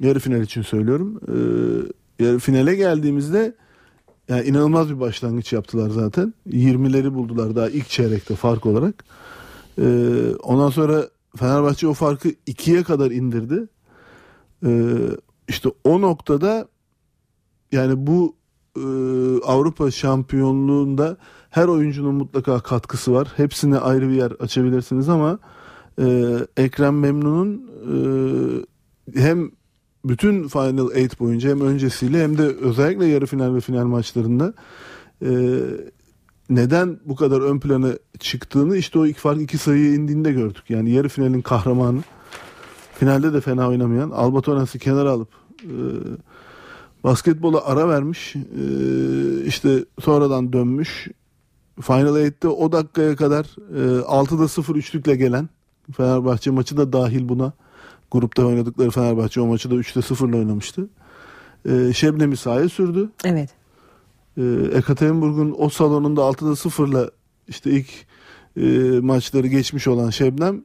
[0.01, 1.20] Yarı final için söylüyorum.
[1.28, 3.55] E, yarı finale geldiğimizde
[4.28, 6.34] yani inanılmaz bir başlangıç yaptılar zaten.
[6.49, 9.05] 20'leri buldular daha ilk çeyrekte fark olarak.
[9.78, 9.84] E,
[10.42, 13.68] ondan sonra Fenerbahçe o farkı ikiye kadar indirdi.
[14.66, 14.70] E,
[15.49, 16.68] işte o noktada
[17.72, 18.36] yani bu
[18.76, 18.82] e,
[19.44, 21.16] Avrupa şampiyonluğunda
[21.51, 23.32] her oyuncunun mutlaka katkısı var.
[23.36, 25.38] Hepsine ayrı bir yer açabilirsiniz ama
[26.01, 29.51] e, Ekrem Memnun'un e, hem
[30.05, 34.55] bütün Final 8 boyunca hem öncesiyle hem de özellikle yarı final ve final maçlarında
[35.22, 35.30] e,
[36.51, 40.64] neden bu kadar ön plana çıktığını işte o ilk fark iki sayıya indiğinde gördük.
[40.68, 42.01] Yani yarı finalin kahramanı
[42.99, 45.28] finalde de fena oynamayan Alba Torrens'i kenara alıp
[45.62, 45.74] e,
[47.05, 48.44] basketbola ara vermiş e,
[49.44, 51.09] işte sonradan dönmüş
[51.80, 53.44] Final 8'te o dakikaya kadar
[53.74, 55.49] e, 6'da 0 üçlükle gelen
[55.96, 57.53] Fenerbahçe maçı da dahil buna
[58.11, 60.88] grupta oynadıkları Fenerbahçe o maçı da 3'te 0'la oynamıştı.
[61.68, 63.11] E, Şebnem'i sahaya sürdü.
[63.24, 63.50] Evet.
[64.36, 64.42] E,
[64.74, 67.11] Ekaterinburg'un o salonunda 6'da 0'la
[67.48, 67.88] işte ilk
[68.56, 70.64] e, maçları geçmiş olan Şebnem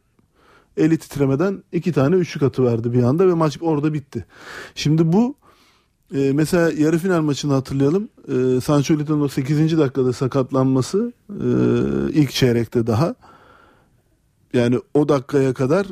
[0.78, 4.26] eli titremeden iki tane üçlük atı verdi bir anda ve maç orada bitti.
[4.76, 5.36] Şimdi bu
[6.16, 8.10] e, mesela yarı final maçını hatırlayalım.
[8.28, 9.78] E, Sancho Lita'nın o 8.
[9.78, 11.48] dakikada sakatlanması e,
[12.14, 13.16] ilk çeyrekte daha.
[14.54, 15.86] Yani o dakikaya kadar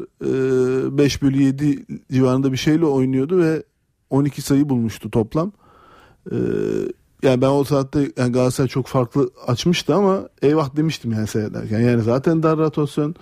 [0.94, 3.64] e, 5 bölü 7 civarında bir şeyle oynuyordu ve
[4.10, 5.52] 12 sayı bulmuştu toplam.
[6.32, 6.36] E,
[7.24, 11.80] yani ben o saatte yani Galatasaray çok farklı açmıştı ama eyvah demiştim yani seyrederken.
[11.80, 13.16] Yani zaten dar rotasyon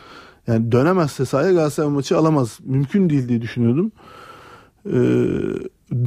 [0.47, 2.59] yani dönemezse sahaya Galatasaray maçı alamaz.
[2.63, 3.91] Mümkün değil diye düşünüyordum.
[4.85, 4.91] Ee,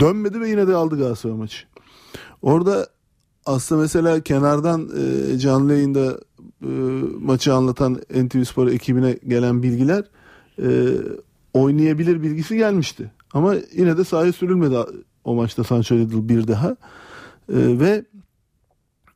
[0.01, 1.66] dönmedi ve yine de aldı Galatasaray maçı.
[2.43, 2.87] Orada
[3.47, 6.18] aslında mesela kenardan e, canlı yayında
[6.62, 6.68] e,
[7.20, 10.04] maçı anlatan NTV Spor ekibine gelen bilgiler
[10.62, 10.96] e,
[11.54, 13.10] oynayabilir bilgisi gelmişti.
[13.32, 14.76] Ama yine de sahaya sürülmedi
[15.24, 16.68] o maçta Sancho Lidl bir daha.
[16.68, 16.76] E,
[17.48, 18.04] ve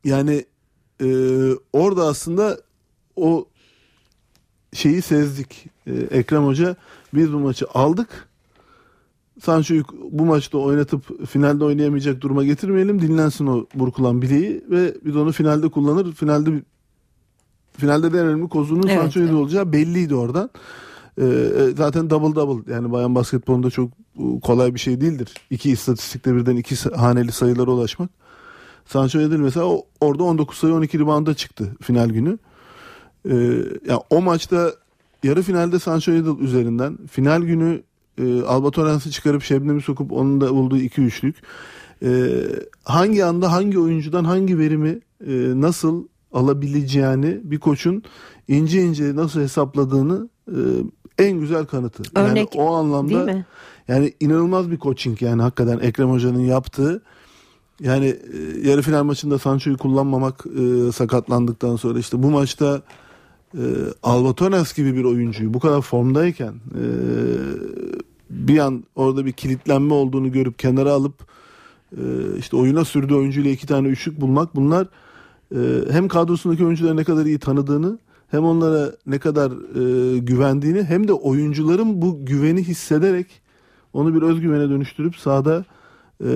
[0.05, 0.45] yani
[1.03, 1.09] e,
[1.73, 2.61] orada aslında
[3.17, 3.47] o
[4.73, 5.67] şeyi sezdik.
[5.87, 6.77] E, Ekrem Hoca
[7.15, 8.29] biz bu maçı aldık.
[9.43, 13.03] Sancho'yu bu maçta oynatıp finalde oynayamayacak duruma getirmeyelim.
[13.03, 16.13] Dinlensin o burkulan bileği ve biz onu finalde kullanır.
[16.13, 16.63] Finalde
[17.79, 19.35] finalde de en önemli kozunun evet, Sancho'yu evet.
[19.35, 20.51] olacağı belliydi oradan.
[21.21, 21.25] Ee,
[21.77, 23.91] zaten double double yani bayan basketbolunda çok
[24.43, 25.35] kolay bir şey değildir.
[25.51, 28.11] İki istatistikte birden iki haneli sayılara ulaşmak.
[28.87, 29.67] Sancho Edil mesela
[30.01, 32.39] orada 19 sayı 12 ribanda çıktı final günü.
[33.31, 33.35] Ee,
[33.89, 34.73] yani o maçta
[35.23, 37.83] yarı finalde Sancho Edil üzerinden final günü
[38.19, 41.37] e, Alba Torrens'i çıkarıp Şebnem'i sokup onun da bulduğu iki üçlük.
[42.03, 42.33] E,
[42.85, 48.03] hangi anda hangi oyuncudan hangi verimi e, nasıl alabileceğini bir koçun
[48.49, 50.59] ince ince nasıl hesapladığını e,
[51.19, 52.03] en güzel kanıtı.
[52.21, 53.47] Örnek yani o anlamda değil mi?
[53.89, 57.03] yani inanılmaz bir coaching yani hakikaten Ekrem Hoca'nın yaptığı
[57.81, 62.83] yani e, yarı final maçında Sancho'yu kullanmamak e, sakatlandıktan sonra işte bu maçta
[63.55, 63.65] e,
[64.03, 66.85] Alba Torres gibi bir oyuncuyu bu kadar formdayken e,
[68.31, 71.15] bir an orada bir kilitlenme olduğunu görüp kenara alıp
[71.93, 72.03] e,
[72.39, 74.87] işte oyuna sürdüğü oyuncuyla iki tane üçlük bulmak bunlar
[75.91, 81.13] hem kadrosundaki oyuncuları ne kadar iyi tanıdığını hem onlara ne kadar e, güvendiğini hem de
[81.13, 83.27] oyuncuların bu güveni hissederek
[83.93, 85.65] onu bir özgüvene dönüştürüp sahada
[86.25, 86.31] e,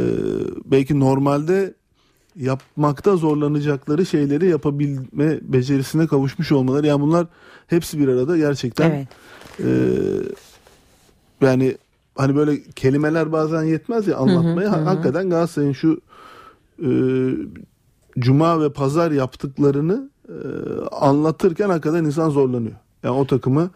[0.64, 1.74] belki normalde
[2.36, 6.86] yapmakta zorlanacakları şeyleri yapabilme becerisine kavuşmuş olmaları.
[6.86, 7.26] Yani bunlar
[7.66, 9.08] hepsi bir arada gerçekten Evet.
[11.40, 11.76] e, yani
[12.14, 14.72] hani böyle kelimeler bazen yetmez ya anlatmaya.
[14.72, 14.84] Hı hı hı.
[14.84, 16.00] Hakikaten Galatasaray'ın şu
[16.78, 16.88] e,
[18.20, 20.34] cuma ve pazar yaptıklarını e,
[20.90, 22.76] anlatırken hakikaten insan zorlanıyor.
[23.02, 23.70] Yani o takımı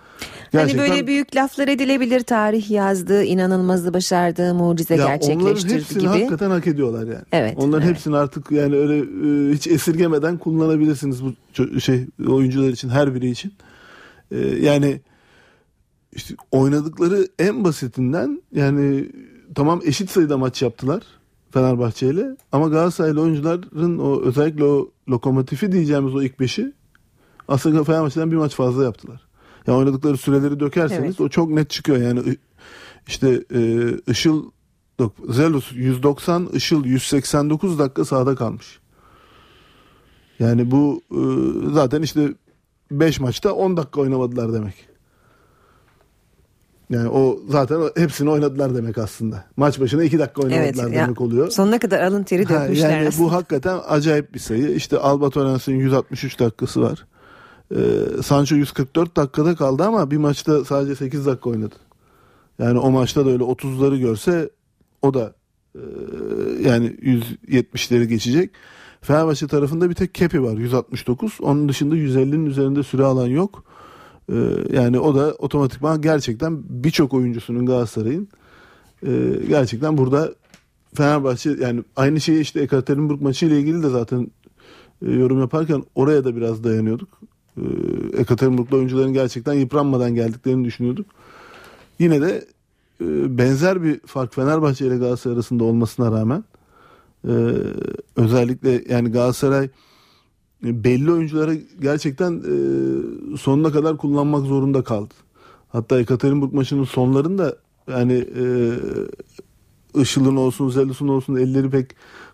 [0.53, 5.99] gerçekten Hani böyle büyük laflar edilebilir tarih yazdı, inanılmazı başardı, mucize ya onların gerçekleştirdi hepsini
[5.99, 6.09] gibi.
[6.09, 7.25] hakikaten hak ediyorlar yani.
[7.33, 7.97] Evet, Onların evet.
[7.97, 11.35] hepsini artık yani öyle e, hiç esirgemeden kullanabilirsiniz bu
[11.81, 13.53] şey oyuncular için her biri için.
[14.31, 15.01] E, yani
[16.13, 19.09] işte oynadıkları en basitinden yani
[19.55, 21.03] tamam eşit sayıda maç yaptılar
[21.55, 26.73] Fenerbahçe ile ama Galatasaraylı oyuncuların o özellikle o lokomotifi diyeceğimiz o ilk beşi
[27.49, 29.21] aslında Fenerbahçe'den bir maç fazla yaptılar.
[29.67, 31.21] Yani oynadıkları süreleri dökerseniz Evet.
[31.21, 31.99] o çok net çıkıyor.
[31.99, 32.37] Yani
[33.07, 34.51] işte e, Işıl
[35.29, 38.81] Zelus 190, Işıl 189 dakika sahada kalmış.
[40.39, 41.21] Yani bu e,
[41.73, 42.35] zaten işte
[42.91, 44.89] 5 maçta 10 dakika oynamadılar demek.
[46.91, 49.45] Yani o zaten hepsini oynadılar demek aslında.
[49.57, 51.51] Maç başına 2 dakika oynadılar ya, demek oluyor.
[51.51, 53.29] Sonuna kadar alın teri Ha, dökmüşler yani aslında.
[53.29, 54.75] bu hakikaten acayip bir sayı.
[54.75, 57.07] İşte Alba Torrens'in 163 dakikası var.
[57.75, 57.77] Ee,
[58.23, 61.75] Sancho 144 dakikada kaldı ama bir maçta sadece 8 dakika oynadı.
[62.59, 64.51] Yani o maçta da öyle 30'ları görse
[65.03, 65.35] o da
[65.75, 65.81] e,
[66.63, 68.51] yani 170'leri geçecek.
[69.01, 71.39] Fenerbahçe tarafında bir tek Kepi var 169.
[71.41, 73.65] Onun dışında 150'nin üzerinde süre alan yok.
[74.33, 74.35] Ee,
[74.73, 78.29] yani o da otomatikman gerçekten birçok oyuncusunun Galatasaray'ın
[79.07, 79.11] e,
[79.49, 80.35] gerçekten burada
[80.95, 84.31] Fenerbahçe yani aynı şeyi işte Ekaterinburg maçı ile ilgili de zaten
[85.07, 87.09] e, yorum yaparken oraya da biraz dayanıyorduk.
[87.57, 87.63] E,
[88.17, 91.07] Ekaterinburg'da oyuncuların gerçekten yıpranmadan geldiklerini düşünüyorduk.
[91.99, 92.47] Yine de
[93.39, 96.45] benzer bir fark Fenerbahçe ile Galatasaray arasında olmasına rağmen
[98.17, 99.69] özellikle yani Galatasaray
[100.65, 102.55] belli oyunculara gerçekten e,
[103.37, 105.15] sonuna kadar kullanmak zorunda kaldı.
[105.69, 107.57] Hatta Ekaterinburg maçının sonlarında
[107.89, 108.45] yani e,
[110.01, 111.91] Işıl'ın olsun Zelus'un olsun elleri pek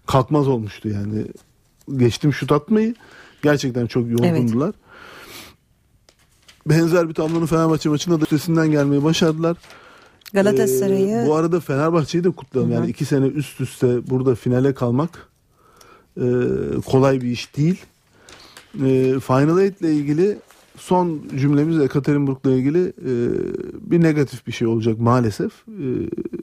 [0.06, 1.24] kalkmaz olmuştu yani.
[1.96, 2.94] Geçtim şut atmayı
[3.42, 4.74] gerçekten çok yorgundular.
[6.66, 9.56] Benzer bir tablonun Fenerbahçe maçında da üstesinden gelmeyi başardılar.
[10.32, 12.72] Galatasaray'ı Ee, bu arada Fenerbahçe'yi de kutlayalım.
[12.72, 15.28] Yani iki sene üst üste burada finale kalmak
[16.16, 16.26] e,
[16.86, 17.80] kolay bir iş değil.
[18.74, 20.38] E, Final Eight ile ilgili
[20.76, 23.12] son cümlemiz Ekaterinburg'la ilgili e,
[23.90, 25.52] bir negatif bir şey olacak maalesef.
[25.68, 25.86] E,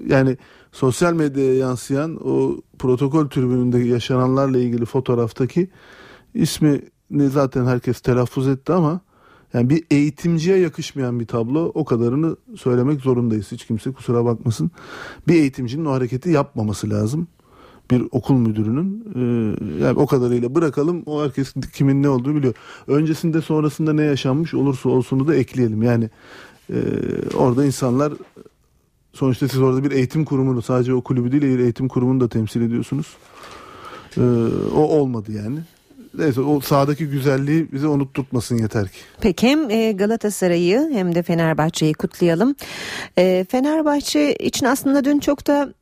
[0.07, 0.37] yani
[0.71, 5.69] sosyal medyaya yansıyan o protokol tribününde yaşananlarla ilgili fotoğraftaki
[6.33, 9.01] ismini zaten herkes telaffuz etti ama
[9.53, 13.51] yani bir eğitimciye yakışmayan bir tablo o kadarını söylemek zorundayız.
[13.51, 14.71] Hiç kimse kusura bakmasın.
[15.27, 17.27] Bir eğitimcinin o hareketi yapmaması lazım.
[17.91, 21.03] Bir okul müdürünün Ee, yani o kadarıyla bırakalım.
[21.05, 22.53] O herkes kimin ne olduğunu biliyor.
[22.87, 25.83] Öncesinde sonrasında ne yaşanmış olursa olsunu da ekleyelim.
[25.83, 26.09] Yani
[26.69, 26.77] e,
[27.37, 28.13] orada insanlar
[29.13, 33.07] sonuçta siz orada bir eğitim kurumunu sadece o kulübü değil eğitim kurumunu da temsil ediyorsunuz.
[34.17, 34.21] Ee,
[34.75, 35.59] o olmadı yani.
[36.17, 38.97] Neyse o sahadaki güzelliği bize unutturtmasın yeter ki.
[39.21, 42.55] Peki hem e, Galatasaray'ı hem de Fenerbahçe'yi kutlayalım.
[43.17, 45.73] E, Fenerbahçe için aslında dün çok da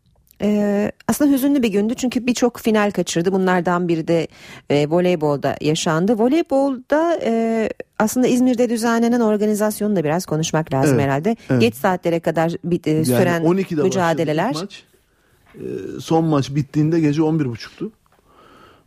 [0.42, 3.32] e, aslında hüzünlü bir gündü çünkü birçok final kaçırdı.
[3.32, 4.28] Bunlardan biri de
[4.70, 6.14] e, voleybolda yaşandı.
[6.20, 7.70] Voleybolda e,
[8.00, 11.36] aslında İzmir'de düzenlenen organizasyonu da biraz konuşmak lazım Evet, herhalde.
[11.50, 11.62] evet.
[11.62, 14.54] Geç saatlere kadar bit, e, süren 12'de mücadeleler.
[14.54, 14.84] Maç.
[15.56, 17.92] Ee, son maç bittiğinde gece 11.30'tu.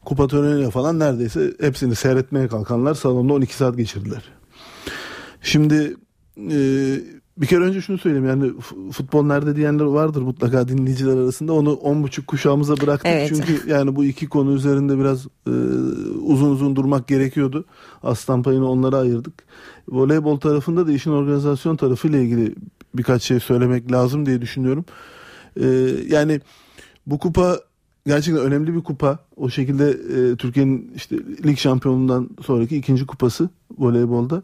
[0.05, 4.23] Kupa töreniyle falan neredeyse hepsini seyretmeye kalkanlar salonda 12 saat geçirdiler.
[5.43, 5.97] Şimdi
[6.37, 6.59] e,
[7.41, 8.53] bir kere önce şunu söyleyeyim yani
[8.93, 13.29] futbol nerede diyenler vardır mutlaka dinleyiciler arasında onu 10.30 kuşağımıza bıraktık Evet.
[13.29, 15.51] çünkü yani bu iki konu üzerinde biraz e,
[16.23, 17.65] uzun uzun durmak gerekiyordu.
[18.03, 19.35] Aslan payını onlara ayırdık.
[19.89, 22.55] Voleybol tarafında da işin organizasyon tarafıyla ilgili
[22.95, 24.85] birkaç şey söylemek lazım diye düşünüyorum.
[25.61, 25.67] E,
[26.09, 26.41] yani
[27.07, 27.61] bu kupa
[28.07, 29.19] gerçekten önemli bir kupa.
[29.37, 31.17] O şekilde e, Türkiye'nin işte
[31.47, 34.43] lig şampiyonundan sonraki ikinci kupası voleybolda.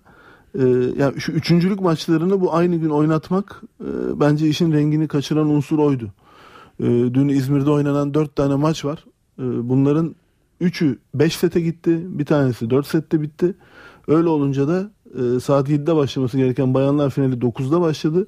[0.58, 0.62] E,
[0.98, 6.12] yani şu üçüncülük maçlarını bu aynı gün oynatmak e, bence işin rengini kaçıran unsur oydu.
[6.80, 9.04] E, dün İzmir'de oynanan dört tane maç var.
[9.38, 10.14] E, bunların
[10.60, 12.18] üçü 5 sete gitti.
[12.18, 13.54] Bir tanesi 4 sette bitti.
[14.08, 18.26] Öyle olunca da e, saat 7'de başlaması gereken bayanlar finali 9'da başladı.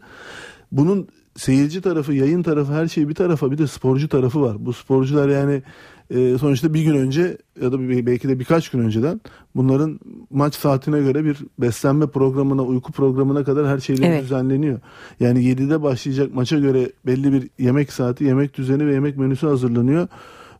[0.72, 4.56] Bunun seyirci tarafı, yayın tarafı her şey bir tarafa bir de sporcu tarafı var.
[4.58, 5.62] Bu sporcular yani
[6.10, 9.20] e, sonuçta bir gün önce ya da bir- belki de birkaç gün önceden
[9.56, 10.00] bunların
[10.30, 14.22] maç saatine göre bir beslenme programına, uyku programına kadar her şeyleri Evet.
[14.22, 14.80] düzenleniyor.
[15.20, 20.08] Yani 7'de başlayacak maça göre belli bir yemek saati, yemek düzeni ve yemek menüsü hazırlanıyor.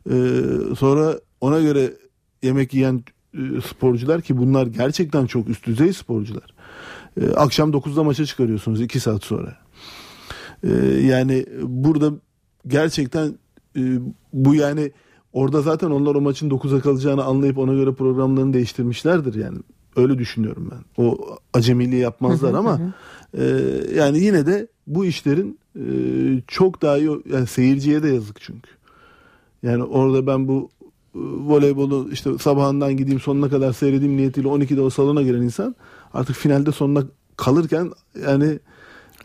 [0.09, 0.15] E,
[0.75, 1.93] sonra ona göre
[2.43, 6.53] yemek yiyen e, sporcular ki bunlar gerçekten çok üst düzey sporcular.
[7.21, 9.57] E, akşam 9'da maça çıkarıyorsunuz 2 saat sonra.
[10.63, 10.69] Ee,
[11.01, 12.11] yani burada
[12.67, 13.27] gerçekten
[13.77, 13.81] e,
[14.33, 14.91] bu yani
[15.37, 19.57] orada zaten onlar o maçın 9'a kalacağını anlayıp ona göre programlarını değiştirmişlerdir yani.
[19.95, 21.03] Öyle düşünüyorum ben.
[21.03, 21.17] O
[21.53, 22.79] acemiliği yapmazlar ama
[23.37, 23.43] e,
[23.95, 25.85] yani yine de bu işlerin e,
[26.47, 28.69] çok daha iyi yani seyirciye de yazık çünkü.
[29.63, 30.69] Yani orada ben bu
[31.15, 35.75] e, voleybolu işte sabahından gideyim sonuna kadar seyredeyim niyetiyle 12'de o salona giren insan
[36.13, 37.03] artık finalde sonuna
[37.37, 37.91] kalırken
[38.27, 38.59] yani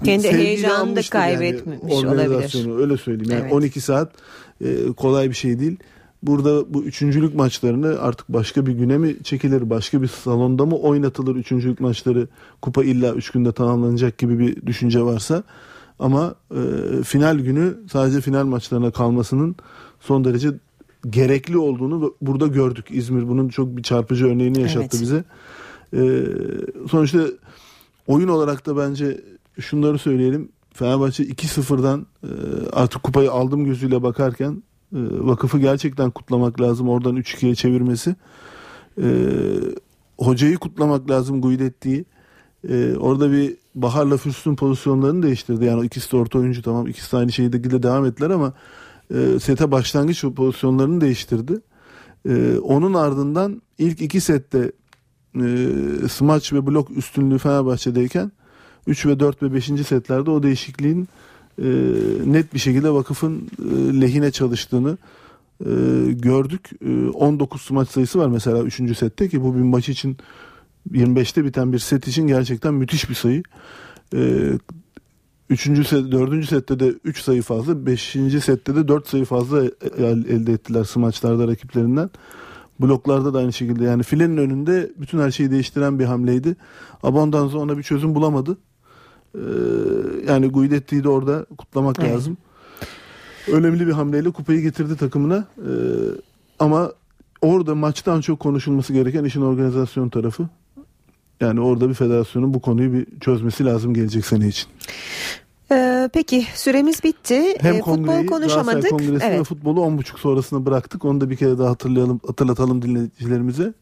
[0.05, 2.79] Kendi heyecanını da almıştır yani kaybetmiş olabilir.
[2.81, 3.33] Öyle söyleyeyim.
[3.33, 3.53] Yani Evet.
[3.53, 4.13] 12 saat
[4.65, 5.77] e, kolay bir şey değil.
[6.23, 11.37] Burada bu üçüncülük maçlarını artık başka bir güne mi çekilir, başka bir salonda mı oynatılır
[11.37, 12.29] üçüncülük maçları
[12.63, 15.43] kupa illa 3 günde tamamlanacak gibi bir düşünce varsa
[15.99, 19.57] ama e, final günü sadece final maçlarına kalmasının
[20.01, 20.51] son derece
[21.11, 22.87] gerekli olduğunu da burada gördük.
[22.91, 25.03] İzmir bunun çok bir çarpıcı örneğini yaşattı Evet.
[25.03, 25.25] bize.
[25.97, 26.27] E,
[26.91, 27.19] sonuçta
[28.07, 29.21] oyun olarak da bence
[29.61, 30.49] şunları söyleyelim.
[30.75, 32.29] Fenerbahçe 2-0'dan e,
[32.73, 34.63] artık kupayı aldım gözüyle bakarken
[34.93, 36.89] vakıfı gerçekten kutlamak lazım.
[36.89, 38.17] Oradan 3-2'ye çevirmesi.
[39.03, 39.09] E,
[40.19, 42.05] hocayı kutlamak lazım Guidetti'yi.
[42.69, 45.65] E, orada bir Bahar'la Füst'ün pozisyonlarını değiştirdi.
[45.65, 46.87] Yani ikisi de orta oyuncu tamam.
[46.87, 48.53] ikisi de aynı şeyde de devam ettiler ama
[49.15, 51.61] e, sete başlangıç pozisyonlarını değiştirdi.
[52.63, 54.73] Onun ardından ilk iki sette
[55.41, 55.69] e,
[56.11, 58.33] smaç ve blok üstünlüğü Fenerbahçe'deyken
[58.87, 59.65] 3 ve 4 ve 5.
[59.65, 61.09] setlerde o değişikliğin
[61.59, 61.65] e,
[62.27, 64.99] net bir şekilde vakıfın e, lehine çalıştığını
[65.61, 65.71] e,
[66.13, 66.71] gördük.
[66.87, 68.99] E, 19 smaç sayısı var mesela 3.
[68.99, 70.17] sette ki bu bir maç için
[70.93, 73.43] 25'te biten bir set için gerçekten müthiş bir sayı.
[74.15, 74.53] E,
[75.51, 79.65] Üçüncü set, dördüncü sette de 3 sayı fazla, beşinci sette de 4 sayı fazla
[79.99, 82.11] el- elde ettiler smaçlarda rakiplerinden.
[82.81, 86.57] Bloklarda da aynı şekilde yani filenin önünde bütün her şeyi değiştiren bir hamleydi.
[87.03, 88.59] Abondanza ona bir çözüm bulamadı.
[89.35, 89.39] Ee,
[90.29, 92.13] yani Guidetti'yi de orada kutlamak Evet.
[92.13, 92.37] lazım.
[93.53, 95.45] Önemli bir hamleyle kupayı getirdi takımına.
[95.59, 95.71] Ee,
[96.59, 96.93] ama
[97.43, 100.49] orada maçtan çok konuşulması gereken işin organizasyon tarafı.
[101.41, 104.69] Yani orada bir federasyonun bu konuyu bir çözmesi lazım gelecek sene için.
[105.73, 107.43] Ee, peki süremiz bitti.
[107.61, 108.91] Hem Ee, kongreyi, futbol konuşamadık.
[108.91, 109.47] Kongresi ve Evet.
[109.47, 111.05] futbolu 10.30 sonrasına bıraktık.
[111.05, 113.73] Onu da bir kere daha hatırlayalım, hatırlatalım dinleyicilerimize.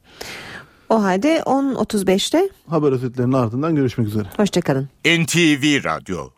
[0.91, 4.25] O halde 10.35'te Haber özetlerinin ardından görüşmek üzere.
[4.37, 4.89] hoşçakalın.
[5.05, 6.31] NTV Radyo